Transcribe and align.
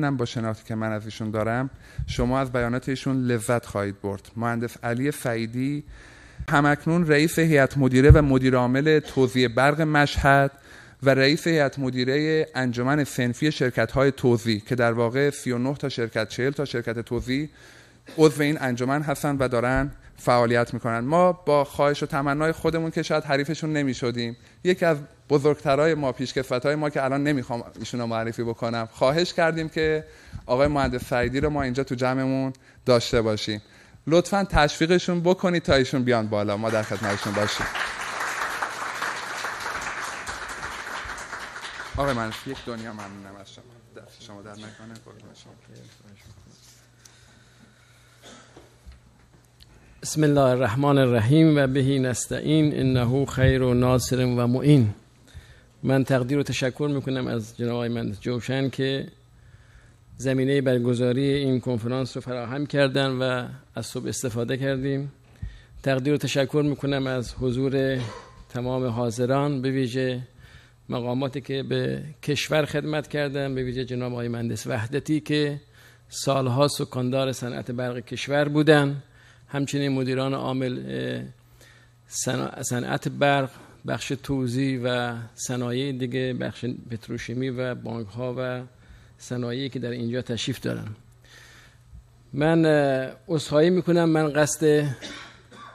با 0.00 0.24
شناختی 0.24 0.64
که 0.64 0.74
من 0.74 0.92
از 0.92 1.04
ایشون 1.04 1.30
دارم 1.30 1.70
شما 2.06 2.40
از 2.40 2.52
بیانات 2.52 2.88
ایشون 2.88 3.26
لذت 3.26 3.66
خواهید 3.66 4.00
برد. 4.00 4.30
مهندس 4.36 4.76
علی 4.82 5.10
فعیدی 5.10 5.84
همکنون 6.50 7.06
رئیس 7.06 7.38
هیئت 7.38 7.78
مدیره 7.78 8.10
و 8.10 8.22
مدیر 8.22 8.56
عامل 8.56 8.98
توزیع 8.98 9.48
برق 9.48 9.80
مشهد 9.80 10.50
و 11.02 11.10
رئیس 11.10 11.46
هیئت 11.46 11.78
مدیره 11.78 12.46
انجمن 12.54 13.04
سنفی 13.04 13.52
شرکت 13.52 13.92
های 13.92 14.12
توزیع 14.12 14.60
که 14.60 14.74
در 14.74 14.92
واقع 14.92 15.30
39 15.30 15.74
تا 15.74 15.88
شرکت 15.88 16.28
40 16.28 16.50
تا 16.50 16.64
شرکت 16.64 16.98
توزیع 16.98 17.48
عضو 18.18 18.42
این 18.42 18.58
انجمن 18.60 19.02
هستن 19.02 19.36
و 19.36 19.48
دارن 19.48 19.90
فعالیت 20.16 20.74
می‌کنن. 20.74 21.00
ما 21.00 21.32
با 21.32 21.64
خواهش 21.64 22.02
و 22.02 22.06
تمنای 22.06 22.52
خودمون 22.52 22.90
که 22.90 23.02
شاید 23.02 23.24
حریفشون 23.24 23.72
نمی‌شدیم 23.72 24.36
یکی 24.64 24.84
از 24.84 24.96
بزرگترهای 25.28 25.94
ما 25.94 26.14
های 26.64 26.74
ما 26.74 26.90
که 26.90 27.04
الان 27.04 27.22
نمی‌خوام 27.22 27.64
ایشون 27.78 28.00
رو 28.00 28.06
معرفی 28.06 28.42
بکنم 28.42 28.88
خواهش 28.92 29.32
کردیم 29.32 29.68
که 29.68 30.04
آقای 30.46 30.68
مهندس 30.68 31.04
سعیدی 31.04 31.40
رو 31.40 31.50
ما 31.50 31.62
اینجا 31.62 31.84
تو 31.84 31.94
جمعمون 31.94 32.52
داشته 32.86 33.22
باشیم. 33.22 33.62
لطفا 34.06 34.44
تشویقشون 34.44 35.20
بکنید 35.20 35.62
تا 35.62 35.74
ایشون 35.74 36.04
بیان 36.04 36.26
بالا. 36.26 36.56
ما 36.56 36.70
در 36.70 36.82
خدمتشون 36.82 37.32
باشیم. 37.32 37.66
آقای 41.96 42.12
من 42.12 42.32
یک 42.46 42.56
دنیا 42.66 42.92
ممنونم 42.92 43.36
از 43.40 43.52
شما. 43.52 43.64
دست 43.96 44.22
شما 44.22 44.42
در 44.42 44.50
نکنه 44.50 44.94
بسم 50.02 50.22
الله 50.22 50.40
الرحمن 50.40 50.98
الرحیم 50.98 51.56
و 51.56 51.66
بهی 51.66 51.98
نستعین 51.98 52.80
انه 52.80 53.26
خیر 53.26 53.62
و 53.62 53.74
ناصر 53.74 54.24
و 54.24 54.46
معین. 54.46 54.94
من 55.86 56.04
تقدیر 56.04 56.38
و 56.38 56.42
تشکر 56.42 56.90
می‌کنم 56.94 57.26
از 57.26 57.56
جناب 57.56 57.72
آقای 57.74 57.88
مهندس 57.88 58.20
جوشن 58.20 58.68
که 58.68 59.06
زمینه 60.16 60.60
برگزاری 60.60 61.34
این 61.34 61.60
کنفرانس 61.60 62.16
رو 62.16 62.20
فراهم 62.20 62.66
کردن 62.66 63.10
و 63.10 63.46
از 63.74 63.86
صبح 63.86 64.08
استفاده 64.08 64.56
کردیم. 64.56 65.12
تقدیر 65.82 66.14
و 66.14 66.16
تشکر 66.16 66.64
می‌کنم 66.68 67.06
از 67.06 67.34
حضور 67.34 67.98
تمام 68.48 68.86
حاضران 68.86 69.62
به 69.62 69.70
ویژه 69.70 70.20
مقاماتی 70.88 71.40
که 71.40 71.62
به 71.62 72.02
کشور 72.22 72.64
خدمت 72.64 73.08
کردن 73.08 73.54
به 73.54 73.62
ویژه 73.62 73.84
جناب 73.84 74.12
آقای 74.12 74.28
مهندس 74.28 74.66
وحدتی 74.66 75.20
که 75.20 75.60
سالها 76.08 76.68
سکاندار 76.68 77.32
صنعت 77.32 77.70
برق 77.70 77.98
کشور 77.98 78.48
بودن. 78.48 79.02
همچنین 79.48 79.92
مدیران 79.92 80.34
عامل 80.34 80.78
صنعت 82.60 83.08
برق 83.08 83.50
بخش 83.86 84.12
توزیع 84.22 84.80
و 84.84 85.16
صنایع 85.34 85.92
دیگه 85.92 86.34
بخش 86.34 86.64
پتروشیمی 86.90 87.48
و 87.48 87.74
بانک 87.74 88.08
ها 88.08 88.34
و 88.38 88.62
صنایعی 89.18 89.68
که 89.68 89.78
در 89.78 89.90
اینجا 89.90 90.22
تشریف 90.22 90.60
دارن. 90.60 90.88
من 92.32 92.66
اصخایی 93.28 93.70
می‌کنم. 93.70 94.04
من 94.04 94.32
قصد 94.32 94.86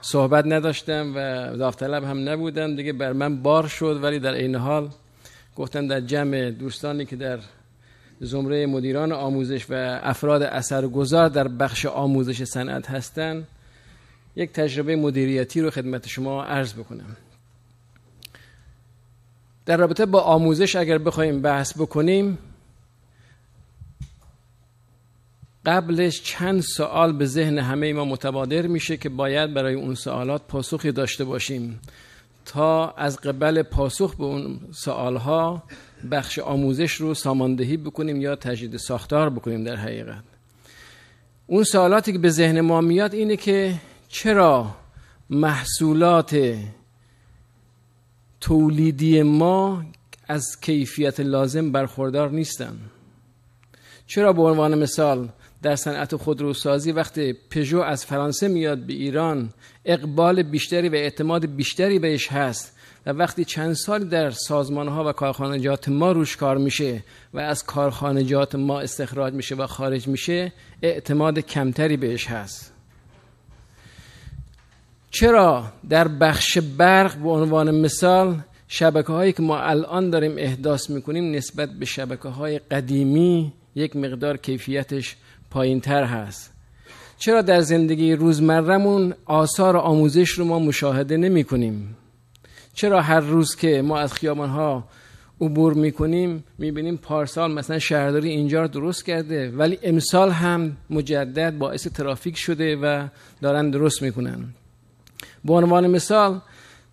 صحبت 0.00 0.44
نداشتم 0.46 1.12
و 1.16 1.18
داوطلب 1.56 2.04
هم 2.04 2.28
نبودم. 2.28 2.76
دیگه 2.76 2.92
بر 2.92 3.12
من 3.12 3.42
بار 3.42 3.66
شد 3.66 4.00
ولی 4.02 4.18
در 4.18 4.34
این 4.34 4.54
حال 4.54 4.88
گفتم 5.56 5.88
در 5.88 6.00
جمع 6.00 6.50
دوستانی 6.50 7.04
که 7.04 7.16
در 7.16 7.38
زمره 8.20 8.66
مدیران 8.66 9.12
آموزش 9.12 9.66
و 9.70 10.00
افراد 10.02 10.42
اثرگذار 10.42 11.28
در 11.28 11.48
بخش 11.48 11.86
آموزش 11.86 12.44
صنعت 12.44 12.90
هستند 12.90 13.46
یک 14.36 14.52
تجربه 14.52 14.96
مدیریتی 14.96 15.60
رو 15.60 15.70
خدمت 15.70 16.08
شما 16.08 16.44
عرض 16.44 16.74
بکنم. 16.74 17.16
در 19.70 19.76
رابطه 19.76 20.06
با 20.06 20.20
آموزش 20.20 20.76
اگر 20.76 20.98
بخوایم 20.98 21.42
بحث 21.42 21.78
بکنیم 21.78 22.38
قبلش 25.66 26.22
چند 26.22 26.60
سوال 26.60 27.12
به 27.12 27.26
ذهن 27.26 27.58
همه 27.58 27.92
ما 27.92 28.04
متبادر 28.04 28.66
میشه 28.66 28.96
که 28.96 29.08
باید 29.08 29.54
برای 29.54 29.74
اون 29.74 29.94
سوالات 29.94 30.42
پاسخی 30.48 30.92
داشته 30.92 31.24
باشیم 31.24 31.80
تا 32.44 32.90
از 32.90 33.20
قبل 33.20 33.62
پاسخ 33.62 34.14
به 34.14 34.24
اون 34.24 34.60
سوالها 34.72 35.62
بخش 36.10 36.38
آموزش 36.38 36.94
رو 36.94 37.14
ساماندهی 37.14 37.76
بکنیم 37.76 38.20
یا 38.20 38.36
تجدید 38.36 38.76
ساختار 38.76 39.30
بکنیم 39.30 39.64
در 39.64 39.76
حقیقت. 39.76 40.22
اون 41.46 41.64
سوالاتی 41.64 42.12
که 42.12 42.18
به 42.18 42.30
ذهن 42.30 42.60
ما 42.60 42.80
میاد 42.80 43.14
اینه 43.14 43.36
که 43.36 43.74
چرا 44.08 44.76
محصولات 45.30 46.56
تولیدی 48.40 49.22
ما 49.22 49.84
از 50.28 50.60
کیفیت 50.60 51.20
لازم 51.20 51.72
برخوردار 51.72 52.30
نیستن. 52.30 52.78
چرا 54.06 54.32
به 54.32 54.42
عنوان 54.42 54.78
مثال 54.78 55.28
در 55.62 55.76
صنعت 55.76 56.16
خودروسازی 56.16 56.92
وقتی 56.92 57.32
پژو 57.50 57.80
از 57.80 58.06
فرانسه 58.06 58.48
میاد 58.48 58.78
به 58.78 58.92
ایران 58.92 59.50
اقبال 59.84 60.42
بیشتری 60.42 60.88
و 60.88 60.94
اعتماد 60.94 61.46
بیشتری 61.46 61.98
بهش 61.98 62.32
هست 62.32 62.76
و 63.06 63.10
وقتی 63.10 63.44
چند 63.44 63.72
سال 63.72 64.04
در 64.04 64.30
سازمان 64.30 64.88
ها 64.88 65.08
و 65.08 65.12
کارخانجات 65.12 65.88
ما 65.88 66.12
روش 66.12 66.36
کار 66.36 66.58
میشه 66.58 67.04
و 67.34 67.38
از 67.38 67.64
کارخانجات 67.64 68.54
ما 68.54 68.80
استخراج 68.80 69.34
میشه 69.34 69.54
و 69.54 69.66
خارج 69.66 70.08
میشه 70.08 70.52
اعتماد 70.82 71.38
کمتری 71.38 71.96
بهش 71.96 72.26
هست. 72.26 72.69
چرا 75.10 75.64
در 75.88 76.08
بخش 76.08 76.58
برق 76.58 77.16
به 77.16 77.30
عنوان 77.30 77.80
مثال 77.80 78.36
شبکه 78.68 79.12
هایی 79.12 79.32
که 79.32 79.42
ما 79.42 79.58
الان 79.58 80.10
داریم 80.10 80.34
احداث 80.38 80.90
می‌کنیم 80.90 81.34
نسبت 81.34 81.70
به 81.70 81.84
شبکه 81.84 82.28
های 82.28 82.58
قدیمی 82.58 83.52
یک 83.74 83.96
مقدار 83.96 84.36
کیفیتش 84.36 85.16
پایین 85.50 85.80
تر 85.80 86.04
هست. 86.04 86.52
چرا 87.18 87.42
در 87.42 87.60
زندگی 87.60 88.12
روزمرمون 88.12 89.14
آثار 89.26 89.76
آموزش 89.76 90.30
رو 90.30 90.44
ما 90.44 90.58
مشاهده 90.58 91.16
نمی 91.16 91.44
کنیم 91.44 91.96
چرا 92.74 93.00
هر 93.00 93.20
روز 93.20 93.56
که 93.56 93.82
ما 93.82 93.98
از 93.98 94.12
خیابان 94.12 94.48
ها 94.48 94.84
عبور 95.40 95.74
می‌کنیم 95.74 96.44
می‌بینیم 96.58 96.96
پارسال 96.96 97.52
مثلا 97.52 97.78
شهرداری 97.78 98.28
اینجا 98.28 98.62
رو 98.62 98.68
درست 98.68 99.04
کرده 99.04 99.50
ولی 99.50 99.78
امسال 99.82 100.30
هم 100.30 100.76
مجدد 100.90 101.58
باعث 101.58 101.86
ترافیک 101.86 102.36
شده 102.38 102.76
و 102.76 103.06
دارن 103.42 103.70
درست 103.70 104.02
می‌کنن؟ 104.02 104.44
به 105.44 105.52
عنوان 105.52 105.86
مثال 105.86 106.40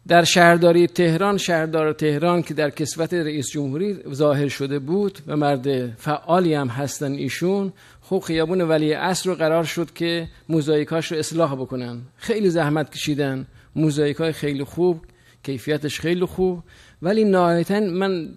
در 0.07 0.23
شهرداری 0.23 0.87
تهران 0.87 1.37
شهردار 1.37 1.93
تهران 1.93 2.41
که 2.41 2.53
در 2.53 2.69
کسوت 2.69 3.13
رئیس 3.13 3.49
جمهوری 3.49 3.97
ظاهر 4.13 4.47
شده 4.47 4.79
بود 4.79 5.19
و 5.27 5.35
مرد 5.37 5.95
فعالی 5.95 6.53
هم 6.53 6.67
هستن 6.67 7.11
ایشون 7.11 7.73
خب 8.01 8.19
خیابون 8.19 8.61
ولی 8.61 8.93
اصر 8.93 9.29
رو 9.29 9.35
قرار 9.35 9.63
شد 9.63 9.93
که 9.93 10.27
موزاییکاش 10.49 11.11
رو 11.11 11.17
اصلاح 11.17 11.55
بکنن. 11.55 12.01
خیلی 12.17 12.49
زحمت 12.49 12.91
کشیدن. 12.91 13.47
موزاییکای 13.75 14.31
خیلی 14.31 14.63
خوب 14.63 15.01
کیفیتش 15.43 15.99
خیلی 15.99 16.25
خوب. 16.25 16.63
ولی 17.01 17.23
نهایتا 17.23 17.79
من 17.79 18.29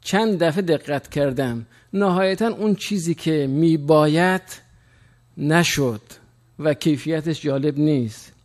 چند 0.00 0.38
دفعه 0.38 0.62
دقت 0.62 1.08
کردم. 1.08 1.66
نهایتا 1.92 2.48
اون 2.48 2.74
چیزی 2.74 3.14
که 3.14 3.46
میباید 3.46 4.42
نشد 5.38 6.00
و 6.58 6.74
کیفیتش 6.74 7.42
جالب 7.42 7.78
نیست. 7.78 8.35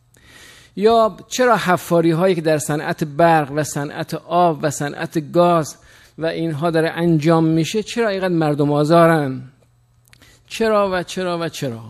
یا 0.75 1.17
چرا 1.27 1.57
حفاری 1.57 2.11
هایی 2.11 2.35
که 2.35 2.41
در 2.41 2.57
صنعت 2.57 3.03
برق 3.03 3.51
و 3.55 3.63
صنعت 3.63 4.13
آب 4.13 4.59
و 4.61 4.69
صنعت 4.69 5.31
گاز 5.31 5.77
و 6.17 6.25
اینها 6.25 6.71
داره 6.71 6.89
انجام 6.89 7.43
میشه 7.45 7.83
چرا 7.83 8.09
اینقدر 8.09 8.33
مردم 8.33 8.71
آزارن؟ 8.71 9.41
چرا 10.47 10.89
و 10.93 11.03
چرا 11.03 11.39
و 11.41 11.49
چرا؟ 11.49 11.83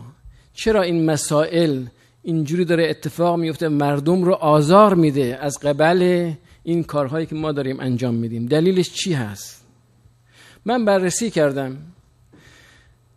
چرا 0.54 0.82
این 0.82 1.10
مسائل 1.10 1.84
اینجوری 2.22 2.64
داره 2.64 2.90
اتفاق 2.90 3.38
میفته؟ 3.38 3.68
مردم 3.68 4.22
رو 4.22 4.32
آزار 4.32 4.94
میده 4.94 5.38
از 5.40 5.58
قبل 5.58 6.32
این 6.62 6.84
کارهایی 6.84 7.26
که 7.26 7.34
ما 7.34 7.52
داریم 7.52 7.80
انجام 7.80 8.14
میدیم. 8.14 8.46
دلیلش 8.46 8.92
چی 8.92 9.12
هست؟ 9.12 9.64
من 10.64 10.84
بررسی 10.84 11.30
کردم. 11.30 11.78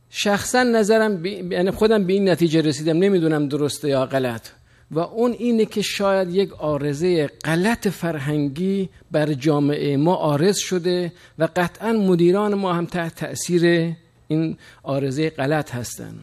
شخصا 0.10 0.64
نظرم 0.64 1.26
یعنی 1.26 1.72
خودم 1.72 2.04
به 2.04 2.14
این 2.14 2.30
نتیجه 2.30 2.62
رسیدم. 2.62 2.98
نمی‌دونم 2.98 3.48
درسته 3.48 3.90
یا 3.90 4.06
غلط. 4.06 4.48
و 4.92 5.00
اون 5.00 5.32
اینه 5.32 5.66
که 5.66 5.82
شاید 5.82 6.36
یک 6.36 6.54
آرزه 6.54 7.28
غلط 7.28 7.88
فرهنگی 7.88 8.90
بر 9.12 9.34
جامعه 9.34 9.98
ما 9.98 10.16
آرز 10.16 10.58
شده 10.58 11.14
و 11.40 11.48
قطعا 11.56 11.94
مدیران 11.94 12.54
ما 12.54 12.74
هم 12.74 12.86
تحت 12.86 13.16
تأثیر 13.16 13.94
این 14.28 14.58
آرزه 14.84 15.30
غلط 15.30 15.76
هستن. 15.76 16.14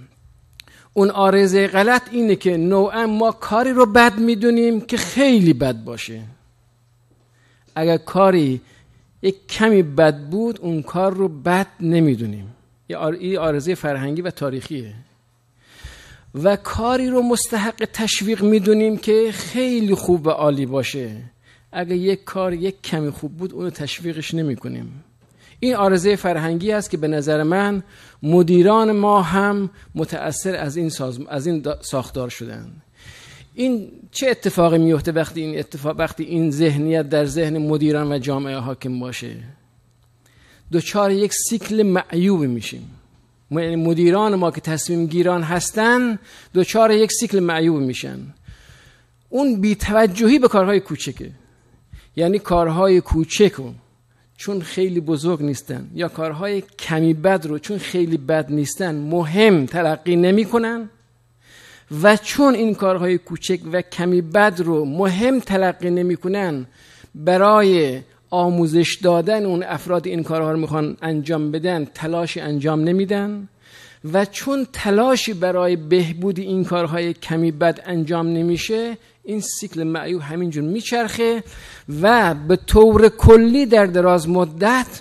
اون 0.92 1.10
آرزه 1.10 1.66
غلط 1.66 2.02
اینه 2.10 2.36
که 2.36 2.56
نوعا 2.56 3.06
ما 3.06 3.32
کاری 3.32 3.70
رو 3.70 3.86
بد 3.86 4.18
می‌دونیم 4.18 4.80
که 4.80 4.96
خیلی 4.96 5.52
بد 5.52 5.84
باشه. 5.84 6.20
اگر 7.74 7.96
کاری 7.96 8.60
یک 9.22 9.48
کمی 9.48 9.82
بد 9.82 10.18
بود 10.18 10.60
اون 10.60 10.82
کار 10.82 11.14
رو 11.14 11.28
بد 11.28 11.66
نمی‌دونیم. 11.80 12.54
یه 12.88 13.38
آرزه 13.38 13.74
فرهنگی 13.74 14.22
و 14.22 14.30
تاریخیه. 14.30 14.94
و 16.34 16.56
کاری 16.56 17.08
رو 17.08 17.22
مستحق 17.22 17.88
تشویق 17.92 18.42
می‌دونیم 18.42 18.96
که 18.96 19.30
خیلی 19.32 19.94
خوب 19.94 20.26
و 20.26 20.30
عالی 20.30 20.66
باشه. 20.66 21.16
اگه 21.72 21.96
یک 21.96 22.24
کار 22.24 22.52
یک 22.52 22.82
کمی 22.82 23.10
خوب 23.10 23.36
بود 23.36 23.52
اونو 23.52 23.70
تشویقش 23.70 24.34
نمی 24.34 24.56
کنیم 24.56 25.04
این 25.60 25.74
آرزه 25.74 26.16
فرهنگی 26.16 26.72
است 26.72 26.90
که 26.90 26.96
به 26.96 27.08
نظر 27.08 27.42
من 27.42 27.82
مدیران 28.22 28.92
ما 28.92 29.22
هم 29.22 29.70
متأثر 29.94 30.56
از 30.56 30.76
این, 30.76 30.90
از 31.28 31.46
این 31.46 31.64
ساختار 31.80 32.28
شدن. 32.28 32.72
این 33.54 33.88
چه 34.12 34.28
اتفاقی 34.28 34.78
میفته 34.78 35.12
وقتی 35.12 35.40
این 35.40 35.58
اتفاق 35.58 35.98
وقتی 35.98 36.24
این 36.24 36.50
ذهنیت 36.50 37.08
در 37.08 37.24
ذهن 37.24 37.58
مدیران 37.58 38.12
و 38.12 38.18
جامعه 38.18 38.56
حاکم 38.56 39.00
باشه؟ 39.00 39.36
دوچار 40.72 41.10
یک 41.10 41.32
سیکل 41.48 41.82
معیوب 41.82 42.40
میشیم. 42.40 42.90
مدیران 43.76 44.34
ما 44.34 44.50
که 44.50 44.60
تصمیم 44.60 45.06
گیران 45.06 45.42
هستن 45.42 46.18
دوچار 46.54 46.90
یک 46.90 47.12
سیکل 47.12 47.40
معیوب 47.40 47.80
میشن. 47.80 48.18
اون 49.28 49.60
بیتوجهی 49.60 50.38
به 50.38 50.48
کارهای 50.48 50.80
کوچکه. 50.80 51.30
یعنی 52.16 52.38
کارهای 52.38 53.00
کوچک 53.00 53.52
رو 53.52 53.74
چون 54.36 54.60
خیلی 54.60 55.00
بزرگ 55.00 55.42
نیستن 55.42 55.90
یا 55.94 56.08
کارهای 56.08 56.62
کمی 56.78 57.14
بد 57.14 57.46
رو 57.46 57.58
چون 57.58 57.78
خیلی 57.78 58.16
بد 58.16 58.52
نیستن 58.52 58.94
مهم 58.94 59.66
تلقی 59.66 60.16
نمی‌کنن 60.16 60.88
و 62.02 62.16
چون 62.16 62.54
این 62.54 62.74
کارهای 62.74 63.18
کوچک 63.18 63.60
و 63.72 63.82
کمی 63.82 64.20
بد 64.20 64.60
رو 64.64 64.84
مهم 64.84 65.40
تلقی 65.40 65.90
نمی‌کنن 65.90 66.66
برای 67.14 68.00
آموزش 68.32 68.98
دادن 69.02 69.44
اون 69.44 69.62
افراد 69.62 70.06
این 70.06 70.22
کارها 70.22 70.52
رو 70.52 70.58
می‌خوان 70.58 70.96
انجام 71.02 71.50
بدن 71.50 71.84
تلاشی 71.84 72.40
انجام 72.40 72.80
نمیدن 72.80 73.48
و 74.12 74.24
چون 74.24 74.66
تلاشی 74.72 75.34
برای 75.34 75.76
بهبود 75.76 76.38
این 76.38 76.64
کارهای 76.64 77.12
کمی 77.12 77.50
بد 77.50 77.80
انجام 77.86 78.26
نمیشه 78.26 78.98
این 79.24 79.40
سیکل 79.40 79.82
معیوب 79.82 80.22
همینجور 80.22 80.64
میچرخه 80.64 81.44
و 82.02 82.34
به 82.34 82.56
طور 82.56 83.08
کلی 83.08 83.66
در 83.66 83.86
دراز 83.86 84.28
مدت 84.28 85.00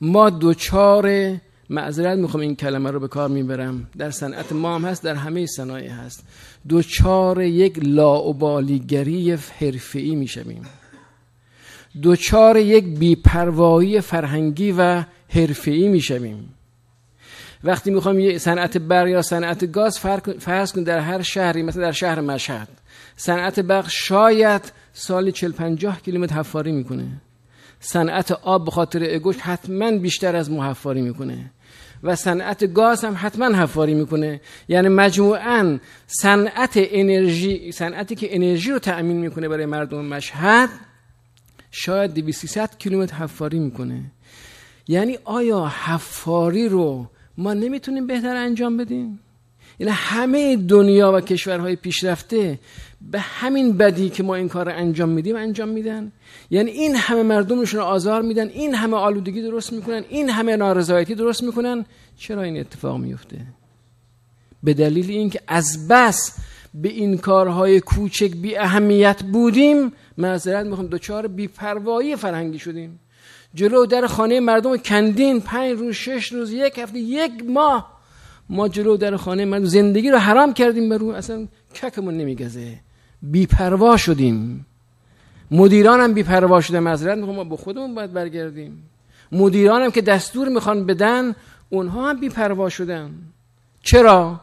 ما 0.00 0.30
دوچار 0.30 1.36
معذرت 1.70 2.18
می‌خوام 2.18 2.40
این 2.40 2.56
کلمه 2.56 2.90
رو 2.90 3.00
به 3.00 3.08
کار 3.08 3.28
می‌برم. 3.28 3.88
در 3.98 4.10
صنعت 4.10 4.52
ما 4.52 4.74
هم 4.74 4.84
هست 4.84 5.02
در 5.02 5.14
همه 5.14 5.46
صنایع 5.46 5.90
هست. 5.90 6.24
دوچار 6.68 7.42
یک 7.42 7.78
لاعبالیگری 7.82 9.32
حرفه‌ای 9.32 10.14
می‌شویم. 10.14 10.62
دوچار 12.02 12.56
یک 12.56 12.84
بیپروایی 12.84 14.00
فرهنگی 14.00 14.72
و 14.72 15.04
حرفه‌ای 15.28 15.88
می‌شویم. 15.88 16.54
وقتی 17.64 17.90
می‌خوام 17.90 18.18
یه 18.18 18.38
صنعت 18.38 18.78
برق 18.78 19.08
یا 19.08 19.22
صنعت 19.22 19.72
گاز 19.72 19.98
فرض 20.38 20.72
کن 20.72 20.82
در 20.82 20.98
هر 20.98 21.22
شهری 21.22 21.62
مثل 21.62 21.80
در 21.80 21.92
شهر 21.92 22.20
مشهد 22.20 22.68
صنعت 23.16 23.60
برق 23.60 23.88
شاید 23.88 24.72
سال 24.92 25.30
40 25.30 25.52
50 25.52 26.00
کیلومتر 26.00 26.34
حفاری 26.34 26.72
می‌کنه. 26.72 27.06
صنعت 27.80 28.32
آب 28.32 28.64
به 28.64 28.70
خاطر 28.70 29.14
اگوش 29.14 29.36
حتما 29.36 29.90
بیشتر 29.90 30.36
از 30.36 30.50
مو 30.50 30.62
حفاری 30.62 31.02
می‌کنه. 31.02 31.50
و 32.02 32.16
صنعت 32.16 32.74
گاز 32.74 33.04
هم 33.04 33.14
حتما 33.18 33.58
حفاری 33.58 33.94
می‌کنه. 33.94 34.40
یعنی 34.68 34.88
مجموعا 34.88 35.78
صنعت 36.06 36.72
انرژی 36.74 37.72
صنعتی 37.72 38.14
که 38.14 38.36
انرژی 38.36 38.70
رو 38.70 38.78
تأمین 38.78 39.16
می‌کنه 39.16 39.48
برای 39.48 39.66
مردم 39.66 40.04
مشهد 40.04 40.68
شاید 41.70 42.14
200 42.14 42.78
کیلومتر 42.78 43.16
حفاری 43.16 43.58
می‌کنه. 43.58 44.00
یعنی 44.88 45.18
آیا 45.24 45.66
حفاری 45.66 46.68
رو 46.68 47.06
ما 47.38 47.54
نمی‌تونیم 47.54 48.06
بهتر 48.06 48.36
انجام 48.36 48.76
بدیم؟ 48.76 49.20
یعنی 49.78 49.92
همه 49.92 50.56
دنیا 50.56 51.12
و 51.12 51.20
کشورهای 51.20 51.76
پیشرفته 51.76 52.58
به 53.10 53.20
همین 53.20 53.76
بدی 53.76 54.08
که 54.08 54.22
ما 54.22 54.34
این 54.34 54.48
کار 54.48 54.66
رو 54.66 54.76
انجام 54.76 55.08
میدیم 55.08 55.36
انجام 55.36 55.68
میدن. 55.68 56.12
یعنی 56.50 56.70
این 56.70 56.96
همه 56.96 57.22
مردمشون 57.22 57.80
آزار 57.80 58.22
میدن 58.22 58.48
این 58.48 58.74
همه 58.74 58.96
آلودگی 58.96 59.42
درست 59.42 59.72
می‌کنن 59.72 60.04
این 60.08 60.30
همه 60.30 60.56
نارضایتی 60.56 61.14
درست 61.14 61.42
می‌کنن. 61.42 61.84
چرا 62.16 62.42
این 62.42 62.60
اتفاق 62.60 62.96
میفته 62.98 63.38
به 64.62 64.74
دلیل 64.74 65.10
اینکه 65.10 65.40
از 65.48 65.88
بس 65.88 66.38
به 66.74 66.88
این 66.88 67.18
کارهای 67.18 67.80
کوچک 67.80 68.30
بی 68.36 68.56
اهمیت 68.56 69.22
بودیم 69.22 69.92
معذرت 70.20 70.66
می‌خوام. 70.66 70.86
دوچار 70.86 71.26
بیپروایی 71.26 72.16
فرهنگی 72.16 72.58
شدیم. 72.58 73.00
جلو 73.54 73.86
در 73.86 74.06
خانه 74.06 74.40
مردم 74.40 74.76
کندین 74.76 75.40
پنج 75.40 75.78
روز 75.78 75.94
شش 75.94 76.32
روز 76.32 76.52
یک 76.52 76.78
هفته 76.78 76.98
یک 76.98 77.32
ماه 77.48 78.00
ما 78.48 78.68
جلو 78.68 78.96
در 78.96 79.16
خانه 79.16 79.44
مردم 79.44 79.64
زندگی 79.64 80.10
رو 80.10 80.18
حرام 80.18 80.52
کردیم 80.52 80.88
بر 80.88 80.98
رو. 80.98 81.08
اصلا 81.08 81.46
ککمون 81.74 82.16
نمیگزه. 82.16 82.78
بیپروا 83.22 83.96
شدیم. 83.96 84.66
مدیران 85.50 86.00
هم 86.00 86.14
بیپروا 86.14 86.60
شده 86.60 86.80
معذرت 86.80 87.18
می‌خوام. 87.18 87.36
ما 87.36 87.44
به 87.44 87.56
خودمون 87.56 87.94
باید 87.94 88.12
برگردیم. 88.12 88.82
مدیران 89.32 89.82
هم 89.82 89.90
که 89.90 90.00
دستور 90.00 90.48
می‌خوان 90.48 90.86
بدن 90.86 91.34
اونها 91.70 92.10
هم 92.10 92.20
بیپروا 92.20 92.68
شدن. 92.68 93.10
چرا؟ 93.82 94.40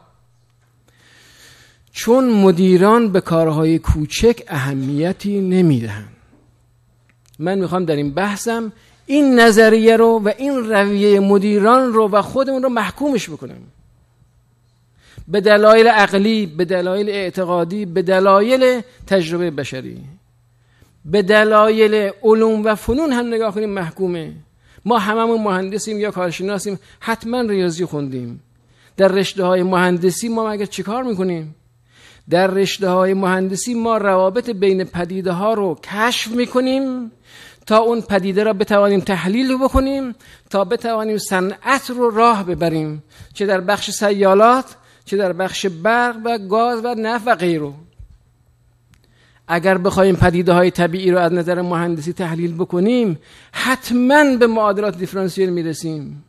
چون 1.98 2.30
مدیران 2.30 3.08
به 3.12 3.20
کارهای 3.20 3.78
کوچک 3.78 4.42
اهمیتی 4.48 5.40
نمی‌دهن 5.40 6.04
من 7.38 7.58
می‌خوام 7.58 7.84
در 7.84 7.96
این 7.96 8.14
بحثم 8.14 8.72
این 9.06 9.40
نظریه 9.40 9.96
رو 9.96 10.22
و 10.24 10.32
این 10.38 10.56
رویه 10.56 11.20
مدیران 11.20 11.92
رو 11.92 12.08
و 12.08 12.22
خودمون 12.22 12.62
رو 12.62 12.68
محکومش 12.68 13.30
بکنم. 13.30 13.58
به 15.28 15.40
دلایل 15.40 15.86
عقلی 15.86 16.46
به 16.46 16.64
دلایل 16.64 17.08
اعتقادی 17.08 17.84
به 17.84 18.02
دلایل 18.02 18.80
تجربه 19.06 19.50
بشری. 19.50 19.98
به 21.04 21.22
دلایل 21.22 22.10
علوم 22.22 22.64
و 22.64 22.74
فنون 22.74 23.12
هم 23.12 23.26
نگاه 23.26 23.54
کنیم 23.54 23.70
محکومه. 23.70 24.32
ما 24.84 24.98
هممون 24.98 25.42
مهندسیم 25.42 26.00
یا 26.00 26.10
کارشناسیم 26.10 26.78
حتما 27.00 27.40
ریاضی 27.40 27.84
خوندیم. 27.84 28.40
در 28.96 29.08
رشته 29.08 29.44
های 29.44 29.62
مهندسی 29.62 30.28
ما 30.28 30.50
مگر 30.50 30.66
چیکار 30.66 31.02
می‌کنیم؟ 31.02 31.54
در 32.30 32.46
رشته 32.46 32.88
های 32.88 33.14
مهندسی 33.14 33.74
ما 33.74 33.96
روابط 33.96 34.50
بین 34.50 34.84
پدیده 34.84 35.32
ها 35.32 35.54
رو 35.54 35.78
کشف 35.82 36.28
می‌کنیم 36.28 37.12
تا 37.66 37.78
اون 37.78 38.00
پدیده 38.00 38.42
را 38.42 38.52
بتوانیم 38.52 39.00
تحلیل 39.00 39.58
بکنیم 39.58 40.14
تا 40.50 40.64
بتوانیم 40.64 41.18
صنعت 41.18 41.90
رو 41.90 42.10
راه 42.10 42.44
ببریم 42.44 43.02
چه 43.34 43.46
در 43.46 43.60
بخش 43.60 43.90
سیالات 43.90 44.76
چه 45.04 45.16
در 45.16 45.32
بخش 45.32 45.66
برق 45.66 46.16
و 46.24 46.38
گاز 46.38 46.84
و 46.84 46.94
نفت 46.94 47.26
و 47.26 47.34
غیره. 47.34 47.72
اگر 49.48 49.78
بخوایم 49.78 50.16
پدیده 50.16 50.52
های 50.52 50.70
طبیعی 50.70 51.10
رو 51.10 51.18
از 51.18 51.32
نظر 51.32 51.62
مهندسی 51.62 52.12
تحلیل 52.12 52.54
بکنیم 52.54 53.18
حتما 53.52 54.36
به 54.36 54.46
معادلات 54.46 54.98
دیفرانسیل 54.98 55.50
می‌رسیم 55.50 56.24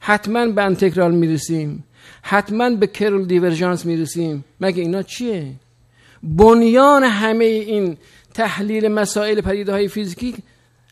حتما 0.00 0.46
به 0.46 0.62
انتگرال 0.62 1.14
می‌رسیم. 1.14 1.84
حتما 2.22 2.70
به 2.70 2.86
کرل 2.86 3.24
دیورژانس 3.24 3.86
می‌رسیم. 3.86 4.44
مگه 4.60 4.82
اینا 4.82 5.02
چیه؟ 5.02 5.52
بنیان 6.22 7.04
همه 7.04 7.44
این 7.44 7.96
تحلیل 8.34 8.88
مسائل 8.88 9.40
پدیده 9.40 9.72
های 9.72 9.88
فیزیکی 9.88 10.34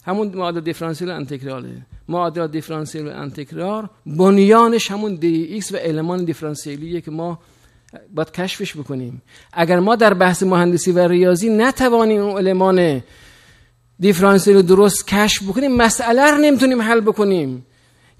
همون 0.04 0.28
معادله 0.34 0.60
دیفرانسیل 0.60 1.10
انتگراله 1.10 1.76
معادله 2.08 2.46
دیفرانسیل 2.46 3.06
و 3.06 3.10
انتگرال 3.10 3.88
بنیانش 4.06 4.90
همون 4.90 5.14
dx 5.14 5.72
و 5.72 5.76
المان 5.80 6.24
دیفرانسیلیه 6.24 7.00
که 7.00 7.10
ما 7.10 7.38
باید 8.14 8.30
کشفش 8.32 8.76
بکنیم. 8.76 9.22
اگر 9.52 9.80
ما 9.80 9.96
در 9.96 10.14
بحث 10.14 10.42
مهندسی 10.42 10.92
و 10.92 11.08
ریاضی 11.08 11.48
نتوانیم 11.48 12.20
اون 12.20 12.36
المان 12.36 13.02
دیفرانسیل 14.00 14.62
درست 14.62 15.08
کشف 15.08 15.42
بکنیم 15.42 15.76
مسئله 15.76 16.30
رو 16.30 16.38
نمی‌تونیم 16.38 16.82
حل 16.82 17.00
بکنیم. 17.00 17.66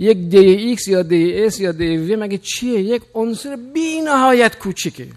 یک 0.00 0.18
dx 0.18 0.88
یا 0.88 1.02
ds 1.02 1.60
یا 1.60 1.72
dv 1.72 2.16
مگه 2.16 2.38
چیه؟ 2.38 2.80
یک 2.80 3.02
عنصر 3.14 3.56
بی 3.56 4.00
نهایت 4.00 4.58
کوچکه 4.58 5.08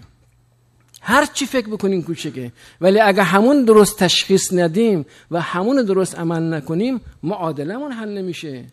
هر 1.00 1.26
چی 1.26 1.46
فکر 1.46 1.68
بکنیم 1.68 2.02
کوچکه 2.02 2.52
ولی 2.80 3.00
اگه 3.00 3.22
همون 3.22 3.64
درست 3.64 3.98
تشخیص 3.98 4.52
ندیم 4.52 5.06
و 5.30 5.40
همون 5.40 5.84
درست 5.84 6.18
عمل 6.18 6.54
نکنیم 6.54 7.00
معادلمون 7.22 7.92
حل 7.92 8.08
نمیشه. 8.08 8.64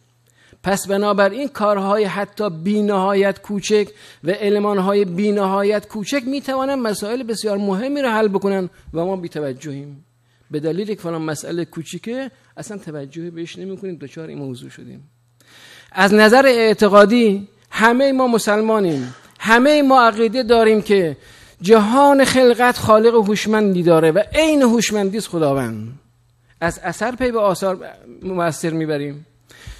پس 0.64 0.88
بنابراین 0.88 1.48
کارهای 1.48 2.04
حتی 2.04 2.50
بینهایت 2.50 3.42
کوچک 3.42 3.88
و 4.24 4.32
المانهای 4.40 5.06
بینهایت 5.06 5.88
کوچک 5.88 6.24
می‌توانن 6.28 6.76
مسائل 6.76 7.24
بسیار 7.24 7.58
مهمی 7.58 8.02
رو 8.02 8.10
حل 8.10 8.28
بکنن 8.28 8.70
و 8.94 9.06
ما 9.06 9.16
بیتوجهیم. 9.16 10.06
به 10.52 10.60
دلیل 10.60 10.88
که 10.88 10.96
فلان 10.96 11.22
مسئله 11.22 11.66
کوچیکه 11.66 12.32
اصلا 12.58 12.78
توجهی 12.78 13.30
بهش 13.30 13.58
نمی‌کنیم. 13.58 13.96
دچار 13.96 14.28
این 14.28 14.38
موضوع 14.38 14.70
شدیم. 14.70 15.10
از 15.92 16.14
نظر 16.14 16.46
اعتقادی 16.46 17.48
همه 17.72 18.12
ما 18.12 18.28
مسلمانیم. 18.28 19.16
همه 19.40 19.82
ما 19.82 20.02
عقیده 20.02 20.44
داریم 20.44 20.82
که 20.82 21.18
جهان 21.62 22.26
خلقت 22.26 22.78
خالق 22.78 23.14
هوشمندی 23.14 23.84
داره 23.84 24.12
و 24.12 24.24
عین 24.34 24.62
هوشمندی 24.62 25.18
است 25.18 25.28
خداوند. 25.28 26.00
از 26.62 26.80
اثر 26.84 27.16
پی 27.16 27.32
به 27.32 27.40
آثار 27.40 27.78
موثر 28.24 28.70
می‌بریم. 28.70 29.26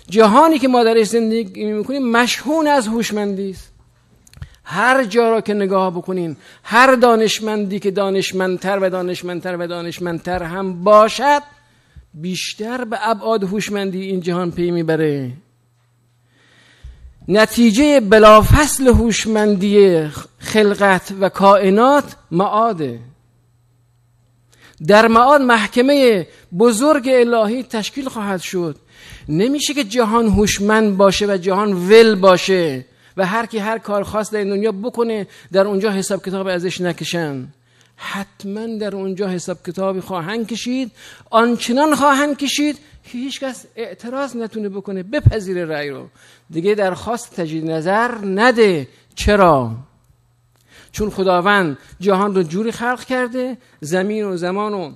جهانی 0.10 0.60
که 0.60 0.68
ما 0.68 0.84
درش 0.84 1.08
زندگی 1.08 1.66
می‌کنیم 1.66 2.12
مشهون 2.12 2.68
از 2.68 2.88
هوشمندی 2.88 3.50
است. 3.50 3.72
هر 4.64 5.04
جا 5.04 5.30
را 5.30 5.42
که 5.42 5.54
نگاه 5.54 5.92
بکنین 5.92 6.38
هر 6.64 6.96
دانشمندی 6.96 7.80
که 7.80 7.92
دانشمندتر 7.92 8.80
و 8.82 8.90
دانشمندتر 8.90 9.58
و 9.60 9.68
دانشمندتر 9.68 10.44
هم 10.44 10.84
باشد 10.84 11.42
بیشتر 12.14 12.86
به 12.86 12.98
ابعاد 13.10 13.44
هوشمندی 13.44 14.02
این 14.02 14.22
جهان 14.22 14.52
پی 14.52 14.72
می‌بره. 14.72 15.32
نتیجه 17.28 18.00
بلافصل 18.00 18.88
هوشمندی 18.88 20.08
خلقت 20.40 21.14
و 21.20 21.30
کائنات 21.30 22.16
معاده. 22.32 23.00
در 24.88 25.08
معاد 25.08 25.42
محکمه 25.42 26.28
بزرگ 26.60 27.10
الهی 27.14 27.64
تشکیل 27.64 28.10
خواهد 28.10 28.42
شد. 28.42 28.76
نمیشه 29.30 29.74
که 29.74 29.84
جهان 29.84 30.28
هوشمند 30.28 30.98
باشه 30.98 31.26
و 31.26 31.38
جهان 31.38 31.74
ول 31.74 32.16
باشه 32.16 32.86
و 33.18 33.26
هر 33.26 33.46
کی 33.46 33.58
هر 33.58 33.78
کار 33.78 34.04
خاص 34.04 34.32
در 34.32 34.44
دنیا 34.44 34.72
بکنه 34.72 35.28
در 35.52 35.68
اونجا 35.68 35.92
حساب 35.92 36.26
کتاب 36.26 36.48
ازش 36.48 36.82
نکشن. 36.82 37.48
حتما 37.96 38.78
در 38.78 38.96
اونجا 38.96 39.28
حساب 39.28 39.58
کتابی 39.68 40.00
خواهند 40.00 40.48
کشید. 40.48 40.92
آنچنان 41.30 41.96
خواهند 41.96 42.38
کشید 42.38 42.78
که 43.04 43.18
هیچ 43.18 43.40
کس 43.40 43.66
اعتراض 43.76 44.36
نتونه 44.36 44.70
بکنه 44.70 45.04
بپذیر 45.04 45.66
رأی 45.66 45.90
رو. 45.90 46.08
دیگه 46.50 46.76
درخواست 46.76 47.36
تجدید 47.36 47.72
نظر 47.72 48.12
نده. 48.26 48.88
چرا؟ 49.16 49.72
چون 50.92 51.10
خداوند 51.10 51.78
جهان 52.00 52.36
رو 52.36 52.44
جوری 52.44 52.72
خلق 52.72 53.04
کرده 53.04 53.58
زمین 53.82 54.26
و 54.26 54.38
زمان 54.38 54.74
و 54.74 54.92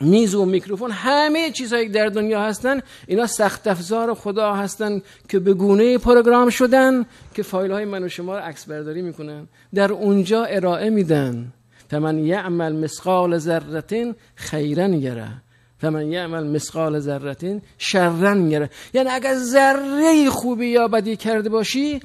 میز 0.00 0.34
و 0.34 0.44
میکروفون 0.44 0.90
همه 0.90 1.50
چیزهایی 1.50 1.88
در 1.88 2.06
دنیا 2.06 2.42
هستن 2.42 2.80
اینا 3.06 3.26
سخت 3.26 3.66
افزار 3.66 4.14
خدا 4.14 4.54
هستن 4.54 5.02
که 5.28 5.38
به 5.38 5.54
گونه 5.54 5.98
پروگرام 5.98 6.50
شدن 6.50 7.06
که 7.34 7.42
فایل 7.42 7.72
های 7.72 7.84
من 7.84 8.04
و 8.04 8.08
شما 8.08 8.38
رو 8.38 8.44
عکس 8.44 8.64
برداری 8.64 9.02
می‌کنن. 9.02 9.48
در 9.74 9.92
اونجا 9.92 10.44
ارائه 10.44 10.90
میدن. 10.90 11.52
فمن 11.90 12.18
یعمل 12.18 12.72
مسقال 12.76 13.38
ذره 13.38 14.14
خیرا 14.34 14.88
یره. 14.88 15.42
فمن 15.80 16.12
یعمل 16.12 16.46
مسقال 16.46 16.98
ذره 16.98 17.62
شرا 17.78 18.36
یره 18.36 18.70
یعنی 18.94 19.08
اگر 19.08 19.34
ذره 19.34 20.30
خوبی 20.30 20.66
یا 20.66 20.88
بدی 20.88 21.16
کرده 21.16 21.48
باشی 21.48 22.00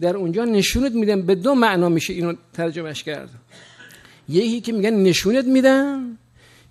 در 0.00 0.16
اونجا 0.16 0.44
نشونت 0.44 0.92
میدن. 0.92 1.22
به 1.22 1.34
دو 1.34 1.54
معنا 1.54 1.88
میشه 1.88 2.12
اینو 2.12 2.34
ترجمهش 2.52 3.02
کرد. 3.02 3.30
یکی 4.28 4.60
که 4.60 4.72
میگن 4.72 4.94
نشونت 4.94 5.44
میدن 5.44 6.18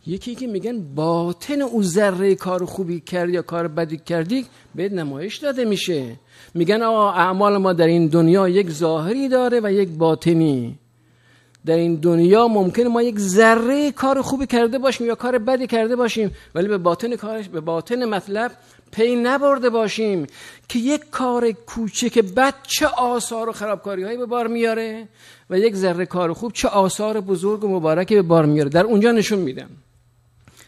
یکی 0.07 0.35
که 0.35 0.47
میگن 0.47 0.95
باطن 0.95 1.61
او 1.61 1.83
ذره 1.83 2.35
کار 2.35 2.65
خوبی 2.65 2.99
کردی 2.99 3.33
یا 3.33 3.41
کار 3.41 3.67
بدی 3.67 3.97
کردی 3.97 4.45
به 4.75 4.89
نمایش 4.89 5.37
داده 5.37 5.65
میشه. 5.65 6.15
میگن 6.53 6.81
آقا 6.81 7.11
اعمال 7.11 7.57
ما 7.57 7.73
در 7.73 7.87
این 7.87 8.07
دنیا 8.07 8.49
یک 8.49 8.69
ظاهری 8.69 9.29
داره 9.29 9.59
و 9.63 9.71
یک 9.71 9.89
باطنی. 9.89 10.79
در 11.67 11.75
این 11.75 11.95
دنیا 11.95 12.47
ممکنه 12.47 12.87
ما 12.87 13.01
یک 13.01 13.19
ذره 13.19 13.91
کار 13.91 14.21
خوبی 14.21 14.47
کرده 14.47 14.77
باشیم 14.77 15.07
یا 15.07 15.15
کار 15.15 15.37
بدی 15.37 15.67
کرده 15.67 15.95
باشیم 15.95 16.31
ولی 16.55 16.67
به 16.67 16.77
باطن 16.77 17.15
کارش 17.15 17.47
به 17.47 17.59
باطن 17.59 18.05
مطلب 18.05 18.51
پی 18.91 19.15
نبرده 19.15 19.69
باشیم 19.69 20.27
که 20.69 20.79
یک 20.79 21.01
کار 21.11 21.51
کوچک 21.51 22.19
بد 22.19 22.53
چه 22.63 22.87
آثار 22.87 23.49
و 23.49 23.51
خرابکاری 23.51 24.03
هایی 24.03 24.17
به 24.17 24.25
بار 24.25 24.47
میاره 24.47 25.07
و 25.49 25.59
یک 25.59 25.75
ذره 25.75 26.05
کار 26.05 26.33
خوب 26.33 26.53
چه 26.53 26.67
آثار 26.67 27.21
بزرگ 27.21 27.63
و 27.63 27.67
مبارکی 27.67 28.15
به 28.15 28.21
بار 28.21 28.45
میاره. 28.45 28.69
در 28.69 28.83
اونجا 28.83 29.11
نشون 29.11 29.39
میدم. 29.39 29.69